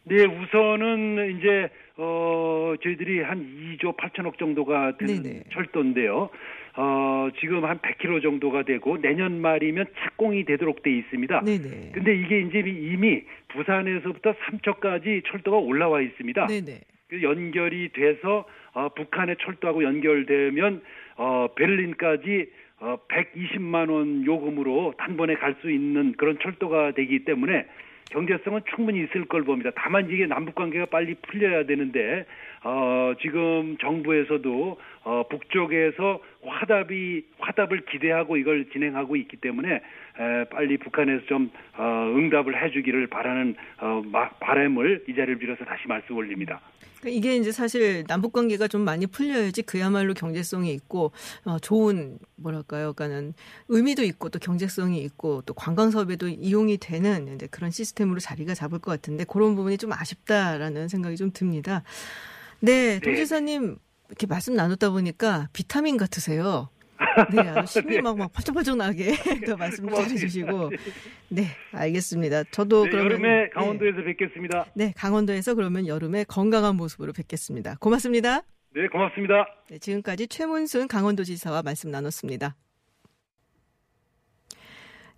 네, 0.04 0.26
우선은 0.26 1.38
이제 1.38 1.70
어 1.96 2.74
저희들이 2.84 3.22
한 3.22 3.39
2조 3.39 3.96
8천억 3.96 4.38
정도가 4.38 4.98
되는 4.98 5.24
네네. 5.24 5.44
철도인데요. 5.54 6.30
어 6.76 7.30
지금 7.40 7.66
한 7.66 7.78
100km 7.80 8.24
정도가 8.24 8.64
되고 8.64 8.98
내년 9.00 9.42
말이면 9.42 9.86
착공이 10.00 10.46
되도록 10.46 10.82
돼 10.82 10.92
있습니다. 10.92 11.42
네네. 11.42 11.92
근데 11.94 12.16
이게 12.16 12.42
이제 12.42 12.60
이미 12.60 13.24
부산에서부터 13.50 14.34
삼척까지 14.46 15.22
철도가 15.28 15.58
올라와 15.58 16.02
있습니다. 16.02 16.48
네네. 16.48 16.82
그 17.10 17.22
연결이 17.22 17.90
돼서 17.94 18.46
어, 18.74 18.90
북한의 18.90 19.36
철도하고 19.42 19.84
연결되면 19.84 20.82
어, 21.18 21.48
베를린까지 21.56 22.50
어, 22.80 22.98
120만 23.08 23.90
원 23.92 24.26
요금으로 24.26 24.96
단번에 24.98 25.36
갈 25.36 25.56
수 25.62 25.70
있는 25.70 26.14
그런 26.14 26.40
철도가 26.40 26.94
되기 26.94 27.24
때문에 27.24 27.68
경제성은 28.12 28.62
충분히 28.76 29.04
있을 29.04 29.26
걸 29.26 29.44
봅니다. 29.44 29.72
다만 29.76 30.10
이게 30.10 30.26
남북 30.26 30.56
관계가 30.56 30.88
빨리 30.88 31.16
풀려야 31.16 31.66
되는데 31.66 32.26
어, 32.64 33.14
지금 33.22 33.78
정부에서도 33.80 34.78
어, 35.04 35.24
북쪽에서 35.30 36.20
화답이 36.45 37.25
화답을 37.39 37.86
기대하고 37.86 38.38
이걸 38.38 38.69
진행하고 38.71 39.15
있기 39.15 39.38
때문에 39.38 39.75
에, 39.75 40.43
빨리 40.51 40.77
북한에서 40.77 41.25
좀 41.25 41.51
어, 41.77 42.13
응답을 42.15 42.63
해주기를 42.63 43.08
바라는 43.08 43.56
어, 43.79 44.01
마, 44.06 44.29
바람을 44.29 45.06
이 45.08 45.15
자리를 45.15 45.39
빌어서 45.39 45.65
다시 45.65 45.88
말씀 45.88 46.15
올립니다. 46.15 46.62
그러니까 47.03 47.17
이게 47.17 47.36
이제 47.36 47.51
사실 47.51 48.06
남북 48.08 48.32
관계가 48.32 48.67
좀 48.67 48.82
많이 48.82 49.08
풀려야지 49.08 49.63
그야말로 49.63 50.13
경제성이 50.13 50.73
있고 50.73 51.12
어, 51.43 51.60
좋은 51.60 52.17
뭐랄까요, 52.38 52.93
그러니까는 52.93 53.34
의미도 53.67 54.03
있고 54.03 54.29
또 54.29 54.39
경제성이 54.39 55.01
있고 55.03 55.41
또 55.45 55.53
관광 55.53 55.91
사업에도 55.91 56.27
이용이 56.27 56.77
되는 56.77 57.36
이제 57.36 57.47
그런 57.51 57.71
시스템으로 57.71 58.19
자리가 58.19 58.53
잡을 58.53 58.79
것 58.79 58.91
같은데 58.91 59.25
그런 59.25 59.56
부분이 59.56 59.77
좀 59.77 59.91
아쉽다라는 59.91 60.88
생각이 60.88 61.17
좀 61.17 61.32
듭니다. 61.34 61.84
네, 62.62 62.99
도지사님 62.99 63.77
이렇게 64.13 64.28
말씀 64.28 64.54
나눴다 64.54 64.91
보니까 64.91 65.47
비타민 65.54 65.97
같으세요. 65.97 66.69
네, 67.34 67.39
아주 67.49 67.65
심이 67.82 67.99
막, 67.99 68.15
막 68.15 68.32
팔짝팔짝 68.32 68.78
나게 68.78 69.13
또 69.45 69.58
말씀 69.58 69.89
잘해주시고. 69.89 70.71
네, 71.30 71.47
알겠습니다. 71.71 72.43
저도 72.52 72.84
네, 72.84 72.91
그러면. 72.91 73.12
여름에 73.12 73.49
강원도에서 73.49 74.04
뵙겠습니다. 74.04 74.65
네, 74.76 74.86
네, 74.86 74.93
강원도에서 74.95 75.56
그러면 75.56 75.88
여름에 75.88 76.26
건강한 76.26 76.76
모습으로 76.76 77.12
뵙겠습니다. 77.12 77.76
고맙습니다. 77.80 78.43
네, 78.76 78.88
고맙습니다. 78.88 79.47
네, 79.69 79.80
지금까지 79.80 80.27
최문순 80.27 80.88
강원도지사와 80.88 81.63
말씀 81.63 81.90
나눴습니다. 81.90 82.56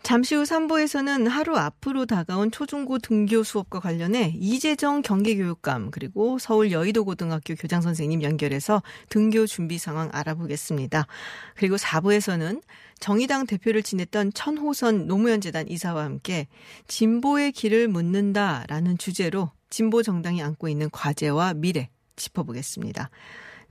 잠시 0.06 0.36
후 0.36 0.44
3부에서는 0.44 1.28
하루 1.28 1.58
앞으로 1.58 2.06
다가온 2.06 2.52
초중고 2.52 3.00
등교 3.00 3.42
수업과 3.42 3.80
관련해 3.80 4.36
이재정 4.40 5.02
경기교육감 5.02 5.90
그리고 5.90 6.38
서울 6.38 6.72
여의도고등학교 6.72 7.56
교장 7.56 7.82
선생님 7.82 8.22
연결해서 8.22 8.84
등교 9.10 9.48
준비 9.48 9.80
상황 9.80 10.12
알아보겠습니다. 10.14 11.08
그리고 11.56 11.78
4부에서는 11.78 12.62
정의당 13.00 13.48
대표를 13.48 13.82
지냈던 13.82 14.34
천호선 14.34 15.08
노무현재단 15.08 15.70
이사와 15.70 16.04
함께 16.04 16.50
진보의 16.88 17.52
길을 17.52 17.88
묻는다라는 17.88 19.00
주제로 19.00 19.50
진보 19.72 20.04
정당이 20.04 20.40
안고 20.44 20.70
있는 20.70 20.92
과제와 20.92 21.56
미래 21.56 21.90
짚어보겠습니다. 22.16 23.10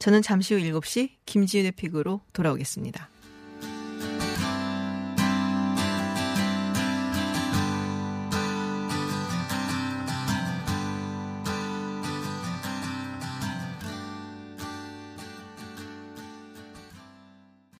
저는 0.00 0.20
잠시 0.20 0.54
후 0.54 0.60
7시 0.60 1.10
김지윤의 1.26 1.72
픽으로 1.76 2.22
돌아오겠습니다. 2.32 3.13